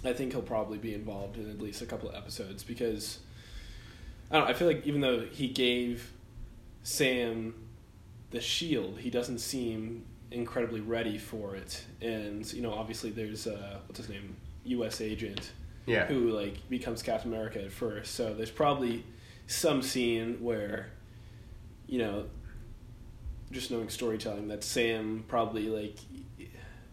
I 0.04 0.12
think 0.12 0.32
he'll 0.32 0.42
probably 0.42 0.76
be 0.76 0.92
involved 0.92 1.36
in 1.36 1.48
at 1.48 1.60
least 1.60 1.82
a 1.82 1.86
couple 1.86 2.08
of 2.08 2.16
episodes 2.16 2.64
because 2.64 3.20
I 4.28 4.38
don't 4.38 4.46
know, 4.46 4.50
I 4.50 4.54
feel 4.54 4.66
like 4.66 4.84
even 4.84 5.00
though 5.00 5.20
he 5.20 5.46
gave 5.46 6.10
Sam 6.82 7.54
the 8.32 8.40
shield, 8.40 8.98
he 8.98 9.08
doesn't 9.08 9.38
seem 9.38 10.04
incredibly 10.32 10.80
ready 10.80 11.16
for 11.16 11.54
it. 11.54 11.84
And 12.02 12.52
you 12.52 12.60
know, 12.60 12.74
obviously 12.74 13.10
there's 13.10 13.46
uh 13.46 13.78
what's 13.86 13.98
his 13.98 14.08
name? 14.08 14.34
US 14.64 15.00
agent 15.00 15.52
Yeah. 15.86 16.06
who 16.06 16.30
like 16.30 16.68
becomes 16.68 17.02
Captain 17.02 17.32
America 17.32 17.62
at 17.62 17.72
first. 17.72 18.14
So 18.14 18.32
there's 18.34 18.50
probably 18.50 19.04
some 19.46 19.82
scene 19.82 20.38
where 20.40 20.88
you 21.86 21.98
know 21.98 22.24
just 23.52 23.70
knowing 23.70 23.88
storytelling 23.88 24.48
that 24.48 24.64
Sam 24.64 25.24
probably 25.28 25.68
like 25.68 25.96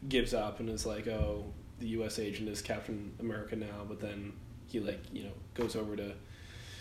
gives 0.08 0.34
up 0.34 0.60
and 0.60 0.70
is 0.70 0.86
like, 0.86 1.08
"Oh, 1.08 1.46
the 1.80 1.88
U.S. 1.90 2.20
agent 2.20 2.50
is 2.50 2.62
Captain 2.62 3.14
America 3.20 3.56
now," 3.56 3.86
but 3.88 4.00
then 4.00 4.34
he 4.68 4.80
like 4.80 5.02
you 5.12 5.24
know 5.24 5.32
goes 5.54 5.76
over 5.76 5.96
to 5.96 6.14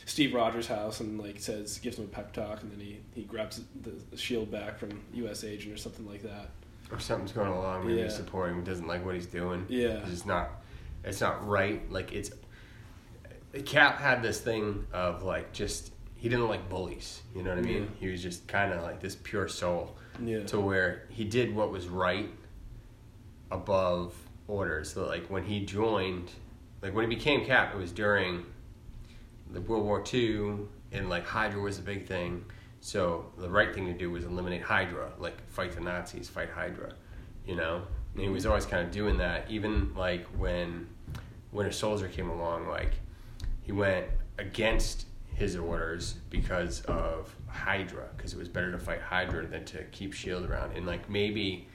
Steve 0.06 0.34
Rogers' 0.34 0.66
house 0.66 1.00
and 1.00 1.20
like 1.20 1.38
says 1.40 1.78
gives 1.78 1.98
him 1.98 2.04
a 2.04 2.08
pep 2.08 2.32
talk, 2.32 2.62
and 2.62 2.72
then 2.72 2.80
he 2.80 2.98
he 3.14 3.22
grabs 3.22 3.60
the, 3.82 3.92
the 4.10 4.16
shield 4.16 4.50
back 4.50 4.78
from 4.78 5.00
U.S. 5.14 5.44
agent 5.44 5.72
or 5.72 5.78
something 5.78 6.06
like 6.08 6.22
that. 6.22 6.50
Or 6.90 6.98
something's 6.98 7.30
going 7.32 7.48
along. 7.52 7.86
Maybe 7.86 8.02
he's 8.02 8.10
Yeah. 8.10 8.16
supporting 8.16 8.56
him. 8.56 8.64
Doesn't 8.64 8.88
like 8.88 9.04
what 9.06 9.14
he's 9.14 9.26
doing. 9.26 9.64
Yeah. 9.68 9.98
It's 10.00 10.10
just 10.10 10.26
not. 10.26 10.59
It's 11.04 11.20
not 11.20 11.46
right. 11.46 11.90
Like 11.90 12.12
it's. 12.12 12.30
Cap 13.64 13.98
had 13.98 14.22
this 14.22 14.40
thing 14.40 14.86
of 14.92 15.22
like 15.24 15.52
just 15.52 15.92
he 16.16 16.28
didn't 16.28 16.48
like 16.48 16.68
bullies. 16.68 17.22
You 17.34 17.42
know 17.42 17.50
what 17.50 17.58
I 17.58 17.62
mean? 17.62 17.82
Yeah. 17.82 17.88
He 17.98 18.08
was 18.08 18.22
just 18.22 18.46
kind 18.46 18.72
of 18.72 18.82
like 18.82 19.00
this 19.00 19.16
pure 19.16 19.48
soul. 19.48 19.96
Yeah. 20.22 20.44
to 20.46 20.60
where 20.60 21.06
he 21.08 21.24
did 21.24 21.54
what 21.54 21.70
was 21.70 21.88
right 21.88 22.28
above 23.50 24.14
orders. 24.48 24.92
So 24.92 25.06
like 25.06 25.26
when 25.28 25.44
he 25.44 25.64
joined, 25.64 26.30
like 26.82 26.94
when 26.94 27.08
he 27.08 27.16
became 27.16 27.44
Cap, 27.44 27.74
it 27.74 27.78
was 27.78 27.92
during 27.92 28.44
the 29.50 29.60
World 29.60 29.84
War 29.84 30.04
II, 30.12 30.58
and 30.92 31.08
like 31.08 31.26
Hydra 31.26 31.60
was 31.60 31.78
a 31.78 31.82
big 31.82 32.06
thing. 32.06 32.44
So 32.80 33.32
the 33.38 33.48
right 33.48 33.74
thing 33.74 33.86
to 33.86 33.92
do 33.92 34.10
was 34.10 34.24
eliminate 34.24 34.62
Hydra, 34.62 35.12
like 35.18 35.48
fight 35.50 35.72
the 35.72 35.80
Nazis, 35.80 36.28
fight 36.28 36.50
Hydra, 36.50 36.92
you 37.46 37.56
know. 37.56 37.82
And 38.14 38.22
he 38.22 38.28
was 38.28 38.46
always 38.46 38.66
kind 38.66 38.84
of 38.84 38.90
doing 38.92 39.18
that. 39.18 39.46
Even 39.50 39.94
like 39.94 40.26
when 40.38 40.86
Winter 41.52 41.72
Soldier 41.72 42.08
came 42.08 42.28
along, 42.28 42.68
like 42.68 42.92
he 43.62 43.72
went 43.72 44.06
against 44.38 45.06
his 45.34 45.56
orders 45.56 46.14
because 46.28 46.82
of 46.82 47.34
Hydra, 47.48 48.08
because 48.16 48.32
it 48.32 48.38
was 48.38 48.48
better 48.48 48.70
to 48.72 48.78
fight 48.78 49.00
Hydra 49.00 49.46
than 49.46 49.64
to 49.66 49.84
keep 49.84 50.12
Shield 50.12 50.44
around. 50.48 50.76
And 50.76 50.86
like 50.86 51.08
maybe, 51.08 51.66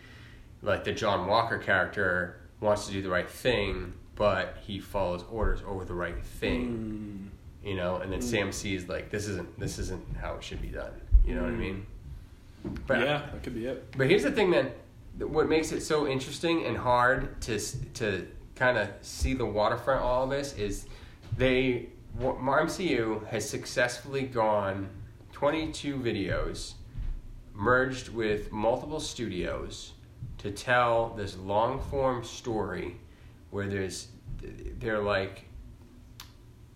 like 0.61 0.83
the 0.83 0.91
John 0.91 1.27
Walker 1.27 1.57
character 1.57 2.37
wants 2.59 2.85
to 2.87 2.91
do 2.93 3.01
the 3.01 3.09
right 3.09 3.29
thing, 3.29 3.93
but 4.15 4.57
he 4.65 4.79
follows 4.79 5.23
orders 5.31 5.61
over 5.65 5.83
the 5.85 5.93
right 5.93 6.23
thing. 6.23 7.31
Mm. 7.63 7.67
You 7.67 7.75
know, 7.75 7.95
and 7.97 8.11
then 8.11 8.21
Sam 8.21 8.51
sees 8.51 8.87
like 8.87 9.09
this 9.09 9.27
isn't 9.27 9.59
this 9.59 9.79
isn't 9.79 10.03
how 10.21 10.35
it 10.35 10.43
should 10.43 10.61
be 10.61 10.67
done. 10.67 10.91
You 11.25 11.35
know 11.35 11.41
what 11.43 11.51
I 11.51 11.53
Mm. 11.53 11.59
mean? 11.59 11.85
yeah, 12.89 13.29
that 13.31 13.41
could 13.43 13.55
be 13.55 13.65
it. 13.65 13.93
But 13.97 14.07
here's 14.09 14.23
the 14.23 14.31
thing, 14.31 14.49
man. 14.49 14.71
What 15.17 15.47
makes 15.47 15.71
it 15.71 15.81
so 15.81 16.07
interesting 16.07 16.65
and 16.65 16.77
hard 16.77 17.41
to 17.43 17.59
to 17.93 18.27
kind 18.55 18.77
of 18.77 18.89
see 19.01 19.33
the 19.33 19.45
waterfront 19.45 20.01
all 20.01 20.23
of 20.23 20.29
this 20.29 20.53
is 20.53 20.87
they 21.37 21.89
MCU 22.19 23.25
has 23.27 23.49
successfully 23.49 24.23
gone 24.23 24.89
22 25.33 25.97
videos 25.97 26.73
merged 27.53 28.09
with 28.09 28.51
multiple 28.51 28.99
studios 28.99 29.93
to 30.37 30.51
tell 30.51 31.09
this 31.15 31.37
long 31.37 31.81
form 31.89 32.23
story 32.23 32.97
where 33.51 33.67
there's 33.67 34.07
they're 34.79 35.01
like 35.01 35.45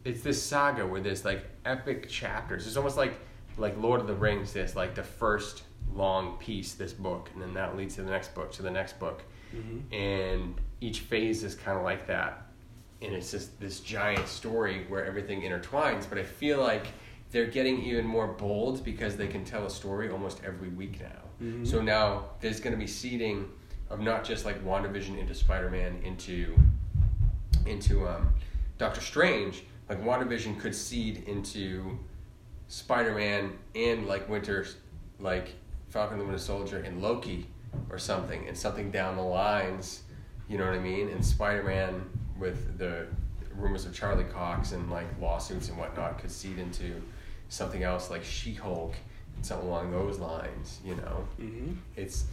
it's 0.05 0.21
this 0.21 0.41
saga 0.41 0.85
where 0.85 1.01
there's 1.01 1.25
like 1.25 1.45
epic 1.65 2.09
chapters. 2.09 2.65
It's 2.65 2.77
almost 2.77 2.97
like 2.97 3.13
like 3.57 3.77
Lord 3.77 3.99
of 3.99 4.07
the 4.07 4.15
Rings. 4.15 4.53
There's 4.53 4.75
like 4.75 4.95
the 4.95 5.03
first 5.03 5.63
long 5.93 6.37
piece, 6.37 6.73
this 6.73 6.93
book, 6.93 7.29
and 7.33 7.41
then 7.41 7.53
that 7.55 7.75
leads 7.75 7.95
to 7.95 8.03
the 8.03 8.11
next 8.11 8.33
book, 8.35 8.51
to 8.53 8.61
the 8.61 8.71
next 8.71 8.99
book, 8.99 9.23
Mhm. 9.55 9.93
and 9.93 10.55
each 10.81 11.01
phase 11.01 11.43
is 11.43 11.55
kind 11.55 11.77
of 11.77 11.83
like 11.83 12.07
that. 12.07 12.45
And 13.01 13.13
it's 13.13 13.31
just 13.31 13.59
this 13.59 13.79
giant 13.79 14.27
story 14.27 14.85
where 14.89 15.05
everything 15.05 15.41
intertwines. 15.41 16.07
But 16.09 16.17
I 16.17 16.23
feel 16.23 16.59
like 16.59 16.87
they're 17.31 17.47
getting 17.47 17.81
even 17.83 18.05
more 18.05 18.27
bold 18.27 18.83
because 18.83 19.15
they 19.17 19.27
can 19.27 19.43
tell 19.45 19.65
a 19.65 19.69
story 19.69 20.09
almost 20.09 20.41
every 20.43 20.69
week 20.69 20.99
now. 21.01 21.21
Mhm. 21.45 21.65
So 21.65 21.81
now 21.81 22.25
there's 22.41 22.59
going 22.59 22.73
to 22.73 22.79
be 22.79 22.87
seeding 22.87 23.49
of 23.89 23.99
not 24.01 24.23
just 24.23 24.45
like 24.45 24.63
WandaVision 24.65 25.17
into 25.17 25.33
Spider 25.33 25.69
Man 25.69 26.01
into 26.03 26.55
into 27.65 28.07
um, 28.07 28.33
Doctor 28.77 29.01
Strange. 29.01 29.63
Like 29.87 30.03
WandaVision 30.03 30.59
could 30.59 30.75
seed 30.75 31.23
into 31.27 31.97
Spider 32.67 33.13
Man 33.15 33.57
and 33.75 34.07
like 34.07 34.27
Winter, 34.29 34.65
like 35.19 35.53
Falcon 35.89 36.13
and 36.13 36.21
the 36.21 36.25
Winter 36.25 36.39
Soldier 36.41 36.79
and 36.79 37.01
Loki 37.01 37.47
or 37.89 37.97
something, 37.97 38.47
and 38.47 38.57
something 38.57 38.91
down 38.91 39.15
the 39.15 39.21
lines. 39.23 40.03
You 40.47 40.57
know 40.57 40.65
what 40.65 40.73
I 40.75 40.79
mean? 40.79 41.09
And 41.09 41.23
Spider 41.25 41.63
Man 41.63 42.09
with 42.37 42.77
the 42.77 43.07
rumors 43.55 43.85
of 43.85 43.93
Charlie 43.93 44.23
Cox 44.25 44.71
and 44.71 44.89
like 44.89 45.07
lawsuits 45.21 45.69
and 45.69 45.77
whatnot 45.77 46.19
could 46.19 46.31
seed 46.31 46.57
into 46.59 47.01
something 47.49 47.83
else 47.83 48.09
like 48.09 48.23
She 48.23 48.53
Hulk 48.53 48.93
and 49.35 49.45
something 49.45 49.67
along 49.67 49.91
those 49.91 50.17
lines. 50.19 50.79
You 50.85 50.95
know, 50.95 51.27
Mhm. 51.39 51.77
it's. 51.95 52.25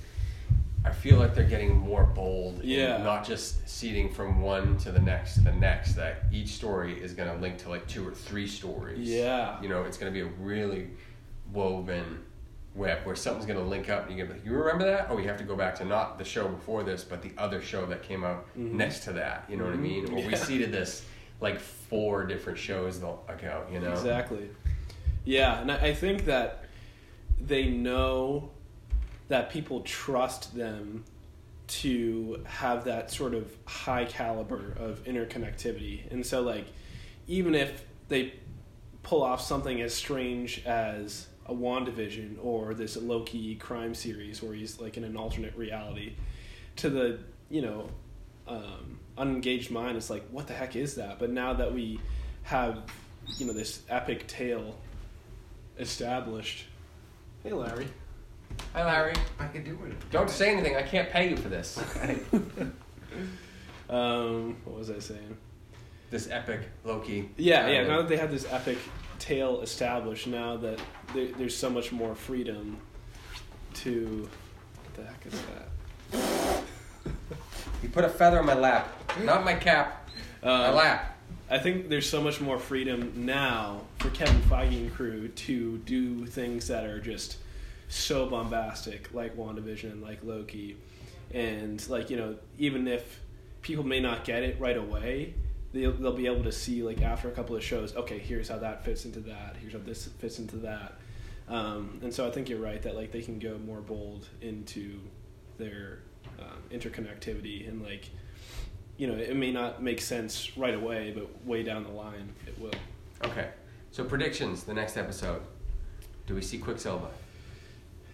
I 0.85 0.90
feel 0.92 1.19
like 1.19 1.35
they're 1.35 1.42
getting 1.42 1.77
more 1.77 2.05
bold. 2.05 2.62
Yeah. 2.62 2.99
not 2.99 3.27
just 3.27 3.69
seeding 3.69 4.09
from 4.09 4.40
one 4.40 4.77
to 4.79 4.92
the 4.92 5.01
next 5.01 5.35
to 5.35 5.40
the 5.40 5.53
next. 5.53 5.95
That 5.95 6.25
each 6.31 6.51
story 6.55 6.92
is 7.03 7.12
going 7.12 7.29
to 7.29 7.35
link 7.40 7.59
to 7.59 7.69
like 7.71 7.88
two 7.88 8.07
or 8.07 8.12
three 8.12 8.47
stories. 8.47 9.01
Yeah. 9.01 9.61
You 9.61 9.69
know, 9.69 9.83
it's 9.83 9.99
going 9.99 10.12
to 10.12 10.14
be 10.16 10.25
a 10.25 10.31
really 10.40 10.90
woven 11.53 12.23
web 12.77 13.05
where 13.05 13.17
something's 13.17 13.47
going 13.47 13.59
to 13.59 13.65
link 13.65 13.89
up 13.89 14.09
and 14.09 14.17
you're 14.17 14.27
going 14.27 14.39
to 14.39 14.45
be 14.45 14.51
like, 14.51 14.59
you 14.59 14.62
remember 14.62 14.85
that? 14.85 15.07
Oh, 15.11 15.19
you 15.19 15.27
have 15.29 15.39
to 15.39 15.45
go 15.45 15.57
back 15.57 15.75
to 15.77 15.85
not 15.85 16.19
the 16.19 16.25
show 16.25 16.47
before 16.47 16.83
this, 16.83 17.03
but 17.05 17.23
the 17.23 17.33
other 17.39 17.62
show 17.62 17.87
that 17.87 18.03
came 18.03 18.23
out 18.25 18.47
Mhm. 18.57 18.73
next 18.73 19.01
to 19.05 19.12
that. 19.15 19.45
You 19.49 19.57
know 19.57 19.65
what 19.65 19.73
I 19.75 19.77
Mhm. 19.77 19.81
mean? 19.81 20.11
Or 20.12 20.17
we 20.17 20.33
Yeah. 20.33 20.35
seeded 20.37 20.73
this 20.73 21.05
like 21.41 21.59
four 21.59 22.25
different 22.27 22.59
shows 22.59 22.99
ago, 22.99 23.67
you 23.73 23.81
know? 23.81 23.93
Exactly. 23.93 24.51
Yeah, 25.25 25.61
and 25.61 25.71
I 25.73 25.93
think 25.93 26.27
that 26.27 26.65
they 27.41 27.69
know 27.69 28.51
that 29.29 29.51
people 29.51 29.81
trust 29.81 30.55
them 30.55 31.05
to 31.67 32.43
have 32.47 32.85
that 32.85 33.11
sort 33.11 33.35
of 33.35 33.57
high 33.65 34.05
caliber 34.05 34.73
of 34.79 35.03
interconnectivity. 35.05 36.11
And 36.12 36.25
so 36.25 36.41
like 36.43 36.67
even 37.27 37.55
if 37.57 37.85
they 38.09 38.35
pull 39.03 39.23
off 39.23 39.41
something 39.41 39.81
as 39.81 39.93
strange 39.93 40.65
as 40.65 41.27
a 41.46 41.54
WandaVision 41.54 42.37
or 42.42 42.74
this 42.74 42.96
Loki 42.96 43.54
crime 43.56 43.94
series 43.94 44.42
where 44.42 44.54
he's 44.54 44.80
like 44.80 44.96
in 44.96 45.04
an 45.04 45.16
alternate 45.16 45.56
reality 45.56 46.14
to 46.76 46.90
the, 46.90 47.18
you 47.48 47.62
know, 47.62 47.88
um, 48.48 48.98
unengaged 49.18 49.70
mind 49.70 49.96
it's 49.96 50.11
like 50.11 50.24
what 50.30 50.46
the 50.46 50.52
heck 50.52 50.76
is 50.76 50.94
that 50.96 51.18
but 51.18 51.30
now 51.30 51.52
that 51.54 51.72
we 51.72 51.98
have 52.44 52.82
you 53.38 53.46
know 53.46 53.52
this 53.52 53.82
epic 53.88 54.26
tale 54.28 54.76
established 55.78 56.66
hey 57.42 57.52
larry 57.52 57.88
Hi, 58.72 58.85
Larry. 58.85 59.14
I 59.40 59.48
can 59.48 59.64
do 59.64 59.76
it. 59.87 60.11
Don't 60.12 60.30
say 60.30 60.52
anything. 60.52 60.76
I 60.76 60.82
can't 60.82 61.11
pay 61.11 61.30
you 61.30 61.37
for 61.37 61.48
this. 61.48 61.82
um 63.88 64.56
what 64.64 64.78
was 64.78 64.90
i 64.90 64.98
saying 64.98 65.37
this 66.11 66.28
epic 66.30 66.68
Loki. 66.85 67.30
yeah 67.37 67.68
yeah 67.68 67.80
uh, 67.80 67.87
now 67.87 67.96
that 67.98 68.09
they 68.09 68.16
have 68.16 68.30
this 68.30 68.46
epic 68.50 68.78
tale 69.18 69.61
established 69.61 70.26
now 70.26 70.56
that 70.56 70.80
there, 71.14 71.29
there's 71.38 71.57
so 71.57 71.71
much 71.71 71.92
more 71.92 72.14
freedom 72.14 72.79
to 73.75 74.29
what 74.83 74.95
the 74.95 75.05
heck 75.05 75.27
is 75.27 75.40
that 76.12 76.62
You 77.83 77.88
put 77.88 78.05
a 78.05 78.09
feather 78.09 78.40
in 78.40 78.47
my 78.47 78.55
lap, 78.55 78.88
not 79.23 79.45
my 79.45 79.55
cap. 79.55 80.09
my 80.42 80.69
um, 80.69 80.75
lap. 80.75 81.19
I 81.49 81.59
think 81.59 81.88
there's 81.88 82.09
so 82.09 82.21
much 82.21 82.40
more 82.40 82.59
freedom 82.59 83.12
now 83.14 83.83
for 83.99 84.11
Kevin 84.11 84.40
Feige 84.42 84.77
and 84.77 84.92
crew 84.92 85.29
to 85.29 85.79
do 85.79 86.27
things 86.27 86.66
that 86.69 86.85
are 86.85 87.01
just 87.01 87.37
so 87.88 88.27
bombastic, 88.27 89.12
like 89.14 89.37
WandaVision 89.37 90.03
like 90.03 90.25
Loki. 90.25 90.77
And, 91.33 91.87
like, 91.88 92.11
you 92.11 92.16
know, 92.16 92.37
even 92.59 92.88
if 92.88 93.21
people 93.62 93.85
may 93.85 94.01
not 94.01 94.25
get 94.25 94.42
it 94.42 94.59
right 94.61 94.77
away, 94.77 95.35
they'll, 95.77 95.93
they'll 95.93 96.12
be 96.12 96.27
able 96.27 96.45
to 96.45 96.53
see, 96.53 96.83
like, 96.83 97.03
after 97.03 97.29
a 97.29 97.33
couple 97.33 97.57
of 97.57 97.62
shows, 97.62 97.95
okay, 97.97 98.19
here's 98.19 98.49
how 98.49 98.59
that 98.59 98.85
fits 98.85 99.05
into 99.05 99.21
that, 99.21 99.57
here's 99.61 99.73
how 99.73 99.79
this 99.81 100.07
fits 100.07 100.39
into 100.39 100.57
that. 100.57 100.99
Um, 101.49 102.01
and 102.03 102.12
so 102.12 102.27
I 102.27 102.31
think 102.31 102.49
you're 102.49 102.61
right 102.61 102.83
that, 102.83 102.97
like, 102.97 103.12
they 103.12 103.23
can 103.23 103.39
go 103.39 103.59
more 103.59 103.81
bold 103.81 104.29
into 104.41 104.99
their 105.59 106.01
um, 106.41 106.62
interconnectivity 106.71 107.69
and, 107.69 107.83
like, 107.83 108.11
you 108.97 109.07
know, 109.07 109.15
it 109.15 109.37
may 109.37 109.53
not 109.53 109.83
make 109.83 110.01
sense 110.01 110.57
right 110.57 110.75
away, 110.75 111.12
but 111.15 111.47
way 111.47 111.62
down 111.62 111.85
the 111.85 111.91
line, 111.91 112.33
it 112.47 112.59
will. 112.59 112.73
Okay. 113.25 113.51
So 113.91 114.05
predictions. 114.05 114.65
The 114.65 114.75
next 114.75 114.97
episode. 114.97 115.43
Do 116.27 116.35
we 116.35 116.43
see 116.43 116.59
Quicksilver? 116.59 117.09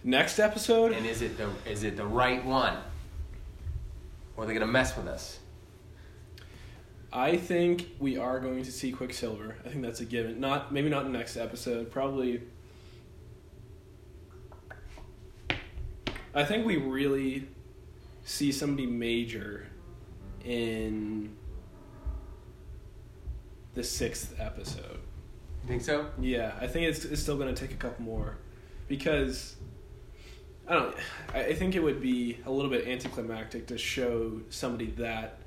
Next 0.03 0.39
episode, 0.39 0.91
And 0.91 1.05
is 1.05 1.21
it 1.21 1.37
the 1.37 1.49
is 1.69 1.83
it 1.83 1.95
the 1.95 2.05
right 2.05 2.43
one? 2.43 2.77
Or 4.35 4.43
are 4.43 4.47
they 4.47 4.53
gonna 4.53 4.67
mess 4.67 4.95
with 4.97 5.07
us? 5.07 5.39
I 7.15 7.37
think 7.37 7.89
we 7.99 8.17
are 8.17 8.39
going 8.39 8.63
to 8.63 8.71
see 8.71 8.91
Quicksilver. 8.91 9.55
I 9.63 9.69
think 9.69 9.83
that's 9.83 9.99
a 9.99 10.05
given. 10.05 10.39
Not 10.39 10.73
maybe 10.73 10.89
not 10.89 11.07
next 11.11 11.37
episode. 11.37 11.91
Probably. 11.91 12.41
I 16.33 16.43
think 16.43 16.65
we 16.65 16.77
really 16.77 17.47
see 18.23 18.51
somebody 18.51 18.87
major 18.87 19.67
in 20.43 21.35
the 23.75 23.83
sixth 23.83 24.33
episode. 24.39 24.99
You 25.61 25.67
think 25.67 25.83
so? 25.83 26.07
Yeah, 26.19 26.53
I 26.59 26.65
think 26.65 26.87
it's, 26.87 27.05
it's 27.05 27.21
still 27.21 27.37
going 27.37 27.53
to 27.53 27.59
take 27.59 27.75
a 27.75 27.77
couple 27.77 28.03
more 28.03 28.37
because 28.87 29.55
I 30.67 30.73
don't. 30.73 30.95
I 31.31 31.43
I 31.43 31.53
think 31.53 31.75
it 31.75 31.83
would 31.83 32.01
be 32.01 32.39
a 32.47 32.51
little 32.51 32.71
bit 32.71 32.87
anticlimactic 32.87 33.67
to 33.67 33.77
show 33.77 34.41
somebody 34.49 34.87
that 34.97 35.42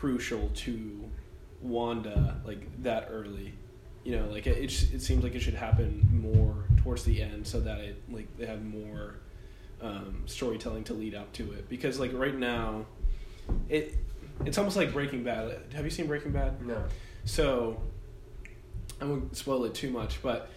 crucial 0.00 0.50
to 0.54 1.04
Wanda 1.60 2.40
like 2.46 2.82
that 2.82 3.08
early. 3.10 3.52
You 4.02 4.16
know, 4.16 4.28
like 4.28 4.46
it. 4.46 4.56
It, 4.56 4.94
it 4.94 5.02
seems 5.02 5.22
like 5.22 5.34
it 5.34 5.40
should 5.40 5.54
happen 5.54 6.08
more 6.10 6.64
towards 6.78 7.04
the 7.04 7.20
end 7.20 7.46
so 7.46 7.60
that 7.60 7.80
it 7.80 8.02
like 8.10 8.34
they 8.38 8.46
have 8.46 8.64
more 8.64 9.16
um, 9.82 10.22
storytelling 10.24 10.84
to 10.84 10.94
lead 10.94 11.14
up 11.14 11.30
to 11.34 11.52
it. 11.52 11.68
Because 11.68 12.00
like 12.00 12.12
right 12.14 12.34
now, 12.34 12.86
it 13.68 13.98
it's 14.46 14.56
almost 14.56 14.76
like 14.76 14.94
Breaking 14.94 15.22
Bad. 15.22 15.58
Have 15.74 15.84
you 15.84 15.90
seen 15.90 16.06
Breaking 16.06 16.32
Bad? 16.32 16.66
No. 16.66 16.82
So, 17.26 17.82
I 19.02 19.04
won't 19.04 19.36
spoil 19.36 19.66
it 19.66 19.74
too 19.74 19.90
much, 19.90 20.22
but 20.22 20.50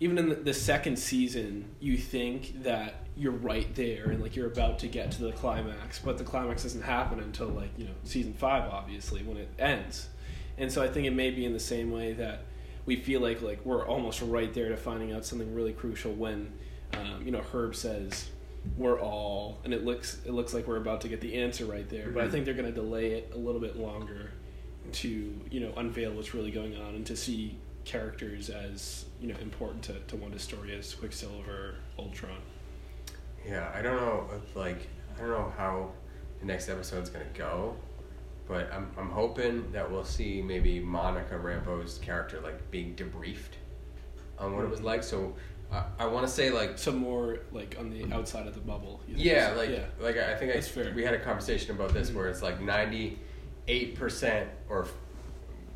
even 0.00 0.16
in 0.16 0.30
the, 0.30 0.34
the 0.34 0.54
second 0.54 0.98
season, 0.98 1.66
you 1.78 1.96
think 1.98 2.62
that 2.62 3.04
you're 3.16 3.32
right 3.32 3.72
there 3.74 4.06
and 4.06 4.22
like 4.22 4.34
you're 4.34 4.46
about 4.46 4.78
to 4.80 4.88
get 4.88 5.10
to 5.12 5.22
the 5.22 5.32
climax, 5.32 5.98
but 5.98 6.16
the 6.16 6.24
climax 6.24 6.62
doesn't 6.62 6.82
happen 6.82 7.20
until 7.20 7.48
like 7.48 7.70
you 7.76 7.84
know 7.84 7.92
season 8.04 8.32
five, 8.32 8.70
obviously, 8.70 9.22
when 9.22 9.36
it 9.36 9.48
ends. 9.58 10.08
And 10.56 10.72
so 10.72 10.82
I 10.82 10.88
think 10.88 11.06
it 11.06 11.12
may 11.12 11.30
be 11.30 11.44
in 11.44 11.52
the 11.52 11.60
same 11.60 11.90
way 11.90 12.14
that 12.14 12.44
we 12.86 12.96
feel 12.96 13.20
like 13.20 13.42
like 13.42 13.64
we're 13.64 13.86
almost 13.86 14.22
right 14.22 14.52
there 14.52 14.70
to 14.70 14.76
finding 14.76 15.12
out 15.12 15.24
something 15.24 15.54
really 15.54 15.74
crucial 15.74 16.12
when 16.12 16.52
um, 16.94 17.22
you 17.24 17.30
know 17.30 17.42
Herb 17.52 17.76
says 17.76 18.30
we're 18.76 19.00
all 19.00 19.58
and 19.64 19.72
it 19.72 19.84
looks 19.84 20.18
it 20.24 20.32
looks 20.32 20.52
like 20.52 20.66
we're 20.66 20.76
about 20.76 21.00
to 21.02 21.08
get 21.08 21.20
the 21.20 21.34
answer 21.34 21.64
right 21.64 21.88
there 21.88 22.10
but 22.10 22.22
i 22.22 22.28
think 22.28 22.44
they're 22.44 22.52
going 22.52 22.66
to 22.66 22.72
delay 22.72 23.12
it 23.12 23.32
a 23.34 23.38
little 23.38 23.60
bit 23.60 23.74
longer 23.76 24.32
to 24.92 25.40
you 25.50 25.60
know 25.60 25.72
unveil 25.78 26.12
what's 26.12 26.34
really 26.34 26.50
going 26.50 26.76
on 26.76 26.94
and 26.94 27.06
to 27.06 27.16
see 27.16 27.56
characters 27.84 28.50
as 28.50 29.06
you 29.20 29.28
know 29.32 29.38
important 29.40 29.82
to, 29.84 29.94
to 30.08 30.16
Wanda's 30.16 30.42
story 30.42 30.74
as 30.76 30.94
Quicksilver, 30.94 31.76
Ultron. 31.98 32.36
Yeah, 33.46 33.70
I 33.74 33.82
don't 33.82 33.96
know 33.96 34.28
like 34.54 34.86
I 35.16 35.20
don't 35.20 35.30
know 35.30 35.52
how 35.56 35.90
the 36.40 36.46
next 36.46 36.68
episode's 36.68 37.10
gonna 37.10 37.24
go, 37.34 37.76
but 38.48 38.72
I'm 38.72 38.90
I'm 38.98 39.10
hoping 39.10 39.70
that 39.72 39.90
we'll 39.90 40.04
see 40.04 40.42
maybe 40.42 40.80
Monica 40.80 41.34
Rambeau's 41.34 41.98
character 41.98 42.40
like 42.40 42.70
being 42.70 42.94
debriefed 42.94 43.56
on 44.38 44.54
what 44.56 44.64
it 44.64 44.70
was 44.70 44.80
like. 44.82 45.02
So 45.02 45.34
I, 45.72 45.84
I 46.00 46.06
want 46.06 46.26
to 46.26 46.32
say 46.32 46.50
like 46.50 46.78
some 46.78 46.96
more 46.96 47.40
like 47.52 47.76
on 47.78 47.90
the 47.90 48.12
outside 48.14 48.46
of 48.46 48.54
the 48.54 48.60
bubble. 48.60 49.00
yeah, 49.08 49.52
like 49.56 49.70
yeah. 49.70 49.84
like 50.00 50.16
I 50.16 50.34
think 50.36 50.54
I, 50.54 50.60
fair. 50.60 50.92
we 50.94 51.04
had 51.04 51.14
a 51.14 51.20
conversation 51.20 51.74
about 51.74 51.92
this 51.94 52.10
Mhm. 52.10 52.14
where 52.14 52.28
it's 52.28 52.42
like 52.42 52.60
ninety 52.60 53.18
eight 53.68 53.94
percent 53.96 54.48
or 54.68 54.86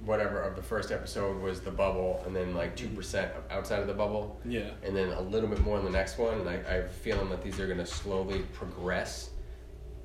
whatever 0.04 0.40
of 0.42 0.56
the 0.56 0.62
first 0.62 0.90
episode 0.92 1.40
was 1.40 1.60
the 1.60 1.70
bubble, 1.70 2.22
and 2.26 2.34
then 2.34 2.54
like 2.54 2.76
two 2.76 2.88
percent 2.88 3.30
outside 3.50 3.80
of 3.80 3.86
the 3.86 3.94
bubble. 3.94 4.38
Yeah. 4.44 4.70
and 4.84 4.94
then 4.96 5.08
a 5.10 5.20
little 5.20 5.48
bit 5.48 5.60
more 5.60 5.78
in 5.78 5.84
the 5.84 5.90
next 5.90 6.18
one. 6.18 6.40
And 6.40 6.48
I, 6.48 6.54
I 6.68 6.72
have 6.74 6.84
a 6.86 6.88
feeling 6.88 7.28
that 7.30 7.42
these 7.42 7.58
are 7.60 7.66
going 7.66 7.78
to 7.78 7.86
slowly 7.86 8.40
progress 8.52 9.30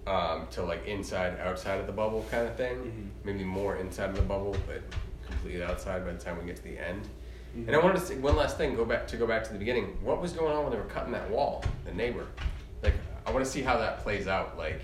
um, 0.08 0.48
to 0.52 0.64
like 0.64 0.86
inside, 0.88 1.40
outside 1.40 1.80
of 1.80 1.86
the 1.88 1.94
bubble 1.94 2.26
kind 2.32 2.48
of 2.48 2.56
thing. 2.56 2.76
Mhm. 2.78 3.26
Maybe 3.26 3.44
more 3.44 3.76
inside 3.78 4.10
of 4.10 4.16
the 4.16 4.22
bubble, 4.22 4.56
but 4.68 4.82
completely 5.28 5.64
outside 5.64 6.06
by 6.06 6.14
the 6.14 6.20
time 6.20 6.40
we 6.40 6.46
get 6.46 6.56
to 6.58 6.64
the 6.64 6.80
end. 6.80 7.08
Mhm. 7.56 7.68
And 7.68 7.76
I 7.76 7.80
wanted 7.80 8.00
to 8.00 8.06
say 8.06 8.18
one 8.18 8.36
last 8.36 8.58
thing. 8.58 8.76
Go 8.76 8.86
back 8.86 9.08
to 9.08 9.18
go 9.18 9.28
back 9.28 9.44
to 9.46 9.54
the 9.54 9.60
beginning. 9.60 9.98
What 10.04 10.22
was 10.22 10.34
going 10.34 10.56
on 10.56 10.64
when 10.64 10.72
they 10.72 10.78
were 10.80 10.86
cutting 10.86 11.12
that 11.14 11.30
wall? 11.30 11.64
The 11.86 11.92
neighbor. 11.94 12.26
Like 12.82 12.94
I 13.26 13.32
want 13.32 13.44
to 13.46 13.52
see 13.52 13.62
how 13.62 13.78
that 13.78 14.00
plays 14.00 14.28
out. 14.28 14.58
Like 14.58 14.82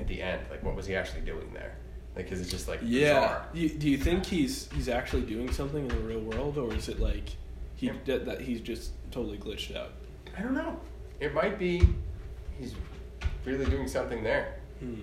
at 0.00 0.06
the 0.08 0.22
end. 0.22 0.40
Like 0.50 0.62
what 0.62 0.74
was 0.74 0.86
he 0.86 0.94
actually 0.94 1.22
doing 1.22 1.52
there? 1.52 1.74
Like 2.14 2.26
because 2.26 2.40
it's 2.40 2.50
just 2.50 2.68
like 2.68 2.80
Yeah. 2.82 3.14
bizarre. 3.14 3.46
You, 3.54 3.68
do 3.70 3.88
you 3.88 3.96
think 3.98 4.26
he's 4.26 4.68
he's 4.74 4.88
actually 4.88 5.22
doing 5.22 5.50
something 5.52 5.82
in 5.82 5.88
the 5.88 5.94
real 5.96 6.20
world, 6.20 6.58
or 6.58 6.72
is 6.74 6.88
it 6.88 7.00
like 7.00 7.30
he 7.76 7.86
Yeah. 7.86 7.92
that, 8.06 8.26
that 8.26 8.40
he's 8.42 8.60
just 8.60 8.92
totally 9.10 9.38
glitched 9.38 9.74
out? 9.76 9.92
I 10.36 10.42
don't 10.42 10.54
know. 10.54 10.78
It 11.20 11.32
might 11.34 11.58
be 11.58 11.82
he's 12.58 12.74
really 13.44 13.64
doing 13.66 13.88
something 13.88 14.22
there. 14.22 14.56
Hmm. 14.80 14.94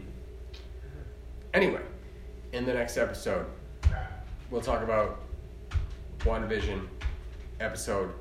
Anyway, 1.54 1.82
in 2.54 2.66
the 2.66 2.74
next 2.74 2.98
episode, 2.98 3.46
we'll 4.52 4.62
talk 4.62 4.84
about 4.84 5.22
WandaVision 6.20 6.86
episode 7.60 8.12